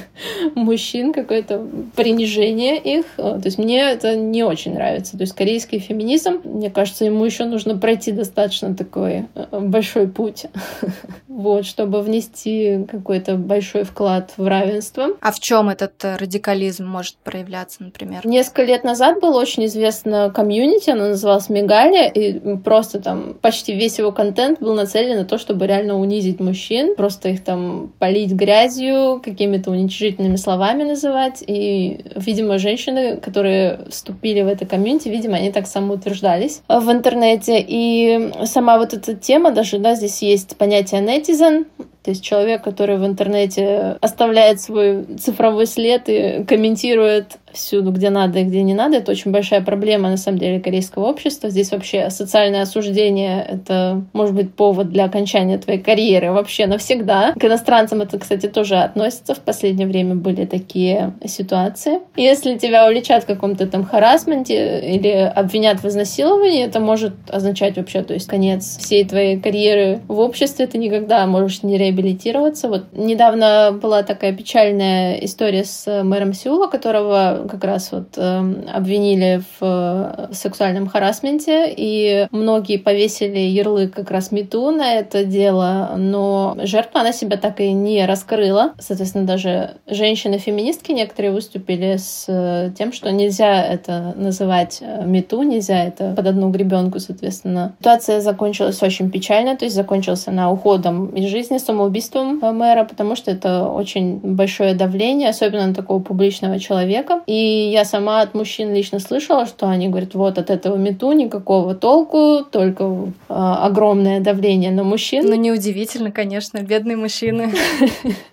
мужчин, 0.54 1.12
какое-то 1.12 1.66
принижение 1.96 2.78
их. 2.78 3.06
То 3.16 3.42
есть 3.44 3.58
мне 3.58 3.80
это 3.80 4.16
не 4.16 4.44
очень 4.44 4.74
нравится. 4.74 5.16
То 5.16 5.22
есть 5.22 5.34
корейский 5.34 5.78
феминизм, 5.78 6.40
мне 6.44 6.70
кажется, 6.70 7.04
ему 7.04 7.24
еще 7.24 7.44
нужно 7.44 7.76
пройти 7.76 8.12
достаточно 8.12 8.74
такой 8.74 9.26
э, 9.34 9.60
большой 9.60 10.08
путь, 10.08 10.46
вот, 11.32 11.64
чтобы 11.64 12.02
внести 12.02 12.84
какой-то 12.90 13.36
большой 13.36 13.84
вклад 13.84 14.32
в 14.36 14.46
равенство. 14.46 15.08
А 15.20 15.32
в 15.32 15.40
чем 15.40 15.70
этот 15.70 15.92
э, 16.04 16.16
радикализм 16.16 16.86
может 16.86 17.16
проявляться, 17.16 17.82
например? 17.82 18.26
Несколько 18.26 18.64
лет 18.64 18.84
назад 18.84 19.20
было 19.20 19.40
очень 19.40 19.64
известно 19.66 20.30
комьюнити, 20.30 20.90
оно 20.90 21.08
называлось 21.08 21.48
Мегалия, 21.48 22.08
и 22.08 22.56
просто 22.58 23.00
там 23.00 23.34
почти 23.40 23.74
весь 23.74 23.98
его 23.98 24.12
контент 24.12 24.60
был 24.60 24.74
нацелен 24.74 25.18
на 25.18 25.24
то, 25.24 25.38
чтобы 25.38 25.66
реально 25.66 25.98
унизить 25.98 26.38
мужчин, 26.38 26.94
просто 26.96 27.30
их 27.30 27.42
там 27.42 27.92
полить 27.98 28.32
грязью, 28.32 29.20
какими-то 29.24 29.70
уничижительными 29.70 30.36
словами 30.36 30.82
называть. 30.82 31.42
И, 31.46 32.04
видимо, 32.14 32.58
женщины, 32.58 33.16
которые 33.16 33.86
вступили 33.88 34.42
в 34.42 34.48
это 34.48 34.66
комьюнити, 34.66 35.08
видимо, 35.08 35.36
они 35.36 35.50
так 35.50 35.66
самоутверждались 35.66 36.62
в 36.68 36.90
интернете. 36.90 37.64
И 37.66 38.32
сама 38.44 38.78
вот 38.78 38.92
эта 38.92 39.14
тема, 39.14 39.50
даже, 39.50 39.78
да, 39.78 39.94
здесь 39.94 40.20
есть 40.22 40.56
понятие 40.56 41.00
netizen, 41.22 41.66
то 42.02 42.10
есть 42.10 42.24
человек, 42.24 42.62
который 42.62 42.98
в 42.98 43.06
интернете 43.06 43.96
оставляет 44.00 44.60
свой 44.60 45.04
цифровой 45.18 45.66
след 45.66 46.08
и 46.08 46.44
комментирует 46.44 47.38
всюду, 47.52 47.92
где 47.92 48.10
надо 48.10 48.40
и 48.40 48.44
где 48.44 48.62
не 48.62 48.74
надо. 48.74 48.96
Это 48.96 49.12
очень 49.12 49.30
большая 49.30 49.60
проблема, 49.62 50.10
на 50.10 50.16
самом 50.16 50.38
деле, 50.38 50.60
корейского 50.60 51.08
общества. 51.08 51.50
Здесь 51.50 51.70
вообще 51.70 52.10
социальное 52.10 52.62
осуждение— 52.62 53.44
это, 53.48 54.02
может 54.12 54.34
быть, 54.34 54.54
повод 54.54 54.90
для 54.90 55.04
окончания 55.04 55.58
твоей 55.58 55.78
карьеры 55.78 56.32
вообще 56.32 56.66
навсегда. 56.66 57.34
К 57.38 57.44
иностранцам 57.44 58.00
это, 58.00 58.18
кстати, 58.18 58.46
тоже 58.46 58.76
относится. 58.76 59.34
В 59.34 59.40
последнее 59.40 59.86
время 59.86 60.14
были 60.14 60.44
такие 60.44 61.12
ситуации. 61.26 62.00
Если 62.16 62.58
тебя 62.58 62.86
уличат 62.86 63.24
в 63.24 63.26
каком-то 63.26 63.66
там 63.66 63.84
харасменте 63.84 64.80
или 64.80 65.10
обвинят 65.10 65.82
в 65.82 65.86
изнасиловании, 65.86 66.64
это 66.64 66.80
может 66.80 67.14
означать 67.28 67.76
вообще, 67.76 68.02
то 68.02 68.14
есть 68.14 68.26
конец 68.26 68.78
всей 68.78 69.04
твоей 69.04 69.38
карьеры 69.38 70.00
в 70.08 70.18
обществе. 70.18 70.66
Ты 70.66 70.78
никогда 70.78 71.26
можешь 71.26 71.62
не 71.62 71.78
реабилитироваться. 71.92 72.68
Вот 72.68 72.86
недавно 72.92 73.78
была 73.80 74.02
такая 74.02 74.32
печальная 74.32 75.16
история 75.16 75.64
с 75.64 76.02
мэром 76.02 76.32
Сеула, 76.32 76.66
которого 76.66 77.46
как 77.50 77.62
раз 77.64 77.92
вот 77.92 78.16
э, 78.16 78.54
обвинили 78.72 79.42
в 79.60 80.28
э, 80.30 80.32
сексуальном 80.32 80.86
харасменте, 80.88 81.72
и 81.76 82.26
многие 82.30 82.78
повесили 82.78 83.38
ярлык 83.38 83.94
как 83.94 84.10
раз 84.10 84.32
МИТУ 84.32 84.70
на 84.70 84.94
это 84.94 85.24
дело, 85.24 85.94
но 85.96 86.56
жертва, 86.62 87.00
она 87.00 87.12
себя 87.12 87.36
так 87.36 87.60
и 87.60 87.72
не 87.72 88.04
раскрыла. 88.06 88.72
Соответственно, 88.78 89.26
даже 89.26 89.76
женщины-феминистки 89.86 90.92
некоторые 90.92 91.32
выступили 91.32 91.96
с 91.96 92.24
э, 92.28 92.70
тем, 92.76 92.92
что 92.92 93.10
нельзя 93.12 93.64
это 93.64 94.14
называть 94.16 94.78
э, 94.80 95.04
МИТУ, 95.04 95.42
нельзя 95.42 95.84
это 95.84 96.14
под 96.14 96.26
одну 96.26 96.50
гребенку, 96.50 96.98
соответственно. 96.98 97.74
Ситуация 97.78 98.20
закончилась 98.20 98.82
очень 98.82 99.10
печально, 99.10 99.56
то 99.56 99.64
есть 99.64 99.76
закончился 99.76 100.30
на 100.30 100.50
уходом 100.50 101.06
из 101.08 101.28
жизни, 101.28 101.58
самоубийством 101.82 102.38
мэра, 102.56 102.84
потому 102.84 103.16
что 103.16 103.30
это 103.30 103.64
очень 103.68 104.18
большое 104.18 104.74
давление, 104.74 105.30
особенно 105.30 105.66
на 105.66 105.74
такого 105.74 106.00
публичного 106.00 106.58
человека. 106.58 107.22
И 107.26 107.70
я 107.72 107.84
сама 107.84 108.20
от 108.20 108.34
мужчин 108.34 108.74
лично 108.74 109.00
слышала, 109.00 109.46
что 109.46 109.68
они 109.68 109.88
говорят, 109.88 110.14
вот 110.14 110.38
от 110.38 110.50
этого 110.50 110.76
мету 110.76 111.12
никакого 111.12 111.74
толку, 111.74 112.44
только 112.50 112.84
э, 112.84 113.34
огромное 113.34 114.20
давление 114.20 114.70
на 114.70 114.84
мужчин. 114.84 115.24
Ну, 115.26 115.34
неудивительно, 115.34 116.12
конечно, 116.12 116.58
бедные 116.58 116.96
мужчины. 116.96 117.52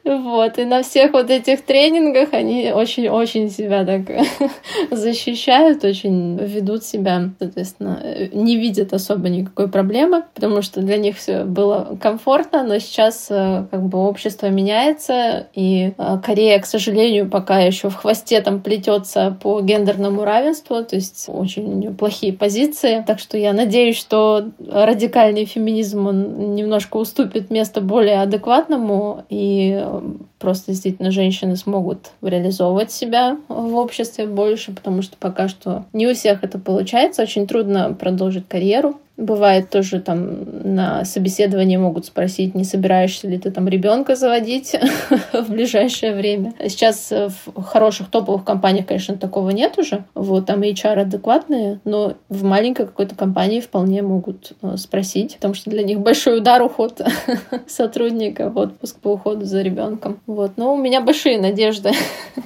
Вот, 0.09 0.57
и 0.57 0.65
на 0.65 0.81
всех 0.81 1.13
вот 1.13 1.29
этих 1.29 1.61
тренингах 1.61 2.33
они 2.33 2.71
очень-очень 2.73 3.51
себя 3.51 3.85
так 3.85 4.01
защищают, 4.91 5.83
очень 5.83 6.35
ведут 6.37 6.83
себя, 6.83 7.29
соответственно, 7.37 8.01
не 8.33 8.57
видят 8.57 8.91
особо 8.93 9.29
никакой 9.29 9.67
проблемы, 9.67 10.23
потому 10.33 10.63
что 10.63 10.81
для 10.81 10.97
них 10.97 11.15
все 11.15 11.43
было 11.43 11.95
комфортно, 12.01 12.63
но 12.63 12.79
сейчас 12.79 13.27
э, 13.29 13.38
как 13.71 13.83
бы 13.83 13.99
общество 13.99 14.47
меняется, 14.47 15.47
и 15.53 15.93
э, 15.97 16.17
Корея, 16.23 16.59
к 16.59 16.65
сожалению, 16.65 17.29
пока 17.29 17.59
еще 17.59 17.89
в 17.89 17.95
хвосте 17.95 18.41
там 18.41 18.61
плетет 18.61 18.79
плетется 18.79 19.37
по 19.41 19.61
гендерному 19.61 20.23
равенству, 20.23 20.83
то 20.83 20.95
есть 20.95 21.25
очень 21.27 21.93
плохие 21.95 22.33
позиции. 22.33 23.03
Так 23.05 23.19
что 23.19 23.37
я 23.37 23.53
надеюсь, 23.53 23.97
что 23.97 24.49
радикальный 24.59 25.45
феминизм 25.45 26.07
он 26.07 26.55
немножко 26.55 26.97
уступит 26.97 27.49
место 27.49 27.81
более 27.81 28.21
адекватному, 28.21 29.23
и 29.29 29.83
просто 30.39 30.71
действительно 30.71 31.11
женщины 31.11 31.55
смогут 31.55 32.11
реализовывать 32.21 32.91
себя 32.91 33.37
в 33.47 33.75
обществе 33.75 34.25
больше, 34.25 34.71
потому 34.71 35.01
что 35.01 35.17
пока 35.19 35.47
что 35.47 35.85
не 35.93 36.07
у 36.07 36.13
всех 36.13 36.43
это 36.43 36.57
получается. 36.59 37.23
Очень 37.23 37.47
трудно 37.47 37.93
продолжить 37.93 38.47
карьеру. 38.47 38.99
Бывает 39.19 39.69
тоже 39.69 39.99
там 39.99 40.45
на 40.63 41.03
собеседовании 41.03 41.75
могут 41.75 42.05
спросить, 42.05 42.55
не 42.55 42.63
собираешься 42.63 43.27
ли 43.27 43.37
ты 43.37 43.51
там 43.51 43.67
ребенка 43.67 44.15
заводить 44.15 44.73
в 45.33 45.51
ближайшее 45.51 46.15
время. 46.15 46.53
Сейчас 46.67 47.11
в 47.11 47.61
хороших 47.61 48.09
топовых 48.09 48.45
компаниях, 48.45 48.85
конечно, 48.85 49.17
такого 49.17 49.49
нет 49.49 49.77
уже. 49.77 50.05
Вот 50.15 50.45
там 50.45 50.61
HR 50.61 51.01
адекватные, 51.01 51.81
но 51.83 52.13
в 52.29 52.43
маленькой 52.45 52.85
какой-то 52.85 53.13
компании 53.13 53.59
вполне 53.59 54.01
могут 54.01 54.53
э, 54.61 54.77
спросить, 54.77 55.35
потому 55.35 55.53
что 55.53 55.69
для 55.69 55.83
них 55.83 55.99
большой 55.99 56.37
удар 56.37 56.61
уход 56.61 57.01
сотрудника 57.67 58.49
в 58.49 58.57
отпуск 58.57 58.99
по 58.99 59.09
уходу 59.09 59.43
за 59.43 59.61
ребенком. 59.61 60.21
Вот, 60.27 60.53
но 60.55 60.73
у 60.73 60.77
меня 60.77 61.01
большие 61.01 61.41
надежды 61.41 61.91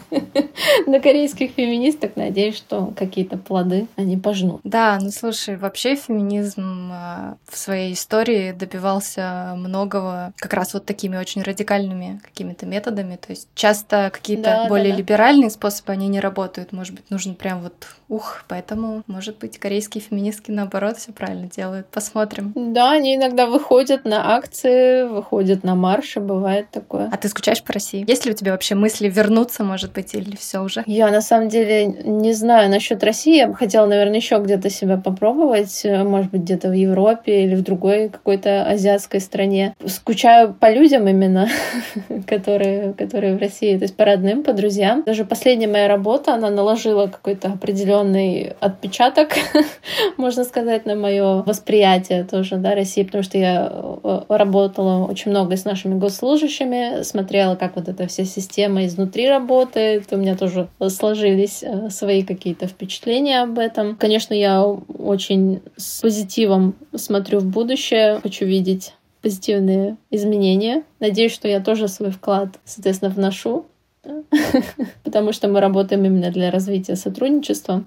на 0.88 0.99
корейских 0.99 1.51
феминисток. 1.51 2.15
Надеюсь, 2.15 2.57
что 2.57 2.91
какие-то 2.95 3.38
плоды 3.38 3.86
они 3.95 4.17
пожнут. 4.17 4.62
Да, 4.63 4.97
ну 4.99 5.12
слушай, 5.12 5.55
вообще 5.55 5.95
феминизм 5.95 6.62
а, 6.91 7.38
в 7.47 7.58
своей 7.58 7.93
истории 7.93 8.52
добивался 8.52 9.54
многого 9.56 10.34
как 10.38 10.54
раз 10.54 10.73
вот 10.73 10.86
такими 10.86 11.17
очень 11.17 11.41
радикальными 11.41 12.21
какими-то 12.23 12.65
методами. 12.65 13.15
То 13.15 13.32
есть 13.32 13.47
часто 13.56 14.10
какие-то 14.13 14.43
да, 14.43 14.67
более 14.67 14.91
да, 14.91 14.93
да. 14.93 14.97
либеральные 14.97 15.49
способы, 15.49 15.93
они 15.93 16.08
не 16.08 16.19
работают. 16.19 16.71
Может 16.71 16.95
быть, 16.95 17.10
нужно 17.10 17.34
прям 17.34 17.62
вот 17.62 17.73
ух, 18.10 18.43
поэтому, 18.47 19.04
может 19.08 19.39
быть, 19.39 19.58
корейские 19.58 20.02
феминистки 20.02 20.52
наоборот 20.52 20.97
все 20.97 21.12
правильно 21.12 21.47
делают. 21.47 21.88
Посмотрим. 21.88 22.54
Да, 22.56 22.91
они 22.91 23.15
иногда 23.15 23.47
выходят 23.47 24.06
на 24.06 24.36
акции, 24.36 25.04
выходят 25.04 25.63
на 25.63 25.76
марши, 25.76 26.19
бывает 26.19 26.69
такое. 26.71 27.10
А 27.12 27.17
ты 27.17 27.28
скучаешь 27.28 27.63
по 27.63 27.73
России? 27.73 28.06
Есть 28.08 28.26
ли 28.26 28.32
у 28.32 28.36
тебя 28.36 28.52
вообще 28.52 28.76
мысли 28.76 29.10
вернуться, 29.10 29.63
может 29.63 29.93
быть, 29.93 30.13
или 30.13 30.36
все 30.36 30.60
уже? 30.60 30.84
Я 30.86 31.10
на 31.10 31.21
самом 31.21 31.49
деле 31.49 31.86
не 31.86 32.34
знаю 32.34 32.69
насчет 32.69 33.04
России. 33.04 33.38
Я 33.38 33.47
бы 33.47 33.56
хотела, 33.56 33.86
наверное, 33.86 34.17
еще 34.17 34.38
где-то 34.38 34.69
себя 34.69 34.97
попробовать. 34.97 35.82
Может 35.84 36.32
быть, 36.32 36.43
где-то 36.54 36.70
в 36.70 36.74
Европе 36.74 37.44
или 37.44 37.56
в 37.56 37.63
другой 37.63 38.10
какой-то 38.10 38.63
азиатской 38.66 39.20
стране. 39.20 39.76
Скучаю 39.86 40.54
по 40.54 40.72
людям 40.72 41.08
именно, 41.08 41.50
которые, 42.28 42.94
которые 42.94 43.36
в 43.36 43.39
России, 43.39 43.76
то 43.78 43.84
есть 43.84 43.96
по 43.96 44.06
родным, 44.06 44.44
по 44.44 44.54
друзьям. 44.54 45.04
Даже 45.06 45.26
последняя 45.26 45.68
моя 45.68 45.88
работа, 45.88 46.36
она 46.36 46.50
наложила 46.50 47.08
какой-то 47.08 47.50
определенный 47.50 48.54
отпечаток, 48.60 49.30
можно 50.18 50.44
сказать, 50.44 50.86
на 50.86 50.96
мое 50.96 51.44
восприятие 51.44 52.24
тоже, 52.24 52.58
да, 52.58 52.76
России, 52.76 53.04
потому 53.04 53.24
что 53.24 53.38
я 53.38 53.72
э, 53.72 54.22
работала 54.30 55.08
очень 55.08 55.32
много 55.32 55.58
с 55.58 55.66
нашими 55.66 55.98
госслужащими, 55.98 57.04
смотрела, 57.04 57.56
как 57.56 57.76
вот 57.76 57.88
эта 57.88 58.08
вся 58.08 58.26
система 58.26 58.86
изнутри 58.86 59.28
работает. 59.28 60.06
У 60.12 60.18
меня 60.18 60.36
тоже 60.36 60.68
сложились 60.89 61.63
э, 61.63 61.89
свои 61.89 62.24
какие-то 62.24 62.68
впечатления 62.68 63.42
об 63.42 63.58
этом. 63.58 63.96
Конечно, 63.96 64.34
я 64.34 64.63
очень 64.63 65.62
с 65.78 66.04
позитивом 66.34 66.74
смотрю 66.96 67.39
в 67.39 67.46
будущее, 67.46 68.19
хочу 68.22 68.46
видеть 68.46 68.96
позитивные 69.22 69.98
изменения. 70.10 70.84
Надеюсь, 71.00 71.32
что 71.32 71.48
я 71.48 71.60
тоже 71.60 71.88
свой 71.88 72.10
вклад, 72.10 72.60
соответственно, 72.65 73.12
вношу, 73.12 73.65
потому 75.04 75.32
что 75.32 75.48
мы 75.48 75.60
работаем 75.60 76.04
именно 76.06 76.32
для 76.32 76.50
развития 76.50 76.96
сотрудничества. 76.96 77.84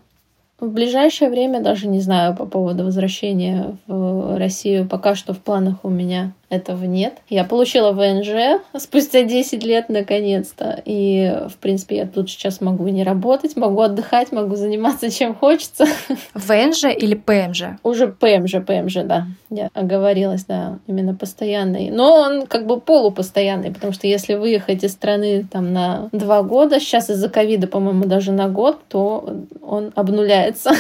В 0.61 0.71
ближайшее 0.71 1.29
время 1.29 1.61
даже 1.61 1.89
не 1.89 2.01
знаю 2.01 2.37
по 2.37 2.47
поводу 2.47 2.85
возвращения 2.85 3.77
в 3.89 4.39
Россию. 4.39 4.89
Пока 4.89 5.17
что 5.17 5.35
в 5.35 5.39
планах 5.39 5.85
у 5.85 5.91
меня 5.91 6.33
этого 6.49 6.85
нет. 6.85 7.19
Я 7.29 7.45
получила 7.45 7.91
ВНЖ 7.93 8.61
спустя 8.77 9.25
10 9.25 9.65
лет 9.65 9.89
наконец-то. 9.89 10.81
И, 10.85 11.43
в 11.49 11.57
принципе, 11.57 11.97
я 11.97 12.07
тут 12.07 12.31
сейчас 12.31 12.61
могу 12.61 12.87
не 12.89 13.03
работать, 13.03 13.57
могу 13.57 13.81
отдыхать, 13.81 14.31
могу 14.31 14.55
заниматься 14.55 15.11
чем 15.11 15.35
хочется. 15.35 15.87
ВНЖ 16.35 16.85
или 16.97 17.15
ПМЖ? 17.15 17.79
Уже 17.83 18.09
ПМЖ, 18.09 18.65
ПМЖ, 18.65 18.99
да. 19.05 19.27
Я 19.51 19.71
оговорилась, 19.75 20.45
да, 20.45 20.79
именно 20.87 21.15
постоянный. 21.15 21.91
Но 21.91 22.15
он 22.15 22.47
как 22.47 22.67
бы 22.67 22.81
полупостоянный, 22.81 23.73
потому 23.73 23.93
что 23.93 24.07
если 24.07 24.35
выехать 24.35 24.85
из 24.85 24.93
страны 24.93 25.47
там 25.51 25.73
на 25.73 26.09
два 26.13 26.43
года, 26.43 26.79
сейчас 26.79 27.11
из-за 27.11 27.29
ковида, 27.29 27.67
по-моему, 27.67 28.05
даже 28.05 28.31
на 28.31 28.49
год, 28.49 28.79
то 28.89 29.45
он 29.63 29.93
обнуляется. 29.97 30.71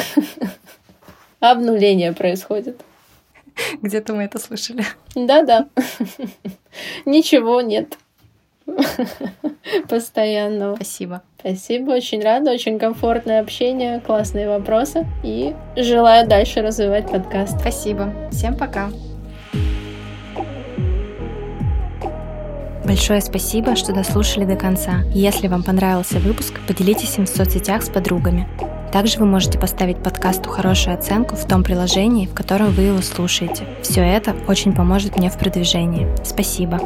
Обнуление 1.40 2.12
происходит. 2.12 2.80
Где-то 3.82 4.14
мы 4.14 4.24
это 4.24 4.38
слышали. 4.38 4.84
Да-да. 5.14 5.68
Ничего 7.04 7.60
нет. 7.60 7.98
Постоянного. 9.88 10.74
Спасибо. 10.76 11.22
Спасибо, 11.38 11.92
очень 11.92 12.22
рада, 12.22 12.50
очень 12.50 12.78
комфортное 12.78 13.40
общение, 13.40 14.00
классные 14.00 14.48
вопросы. 14.48 15.06
И 15.22 15.54
желаю 15.76 16.28
дальше 16.28 16.62
развивать 16.62 17.10
подкаст. 17.10 17.60
Спасибо. 17.60 18.12
Всем 18.32 18.56
пока. 18.56 18.90
Большое 22.84 23.20
спасибо, 23.20 23.74
что 23.74 23.92
дослушали 23.92 24.44
до 24.44 24.56
конца. 24.56 25.02
Если 25.12 25.48
вам 25.48 25.64
понравился 25.64 26.18
выпуск, 26.18 26.60
поделитесь 26.68 27.18
им 27.18 27.26
в 27.26 27.28
соцсетях 27.28 27.82
с 27.82 27.88
подругами. 27.88 28.46
Также 28.96 29.18
вы 29.18 29.26
можете 29.26 29.58
поставить 29.58 30.02
подкасту 30.02 30.48
хорошую 30.48 30.94
оценку 30.94 31.36
в 31.36 31.46
том 31.46 31.62
приложении, 31.62 32.24
в 32.24 32.32
котором 32.32 32.70
вы 32.70 32.84
его 32.84 33.02
слушаете. 33.02 33.66
Все 33.82 34.00
это 34.00 34.34
очень 34.48 34.72
поможет 34.72 35.18
мне 35.18 35.28
в 35.28 35.36
продвижении. 35.36 36.08
Спасибо. 36.24 36.80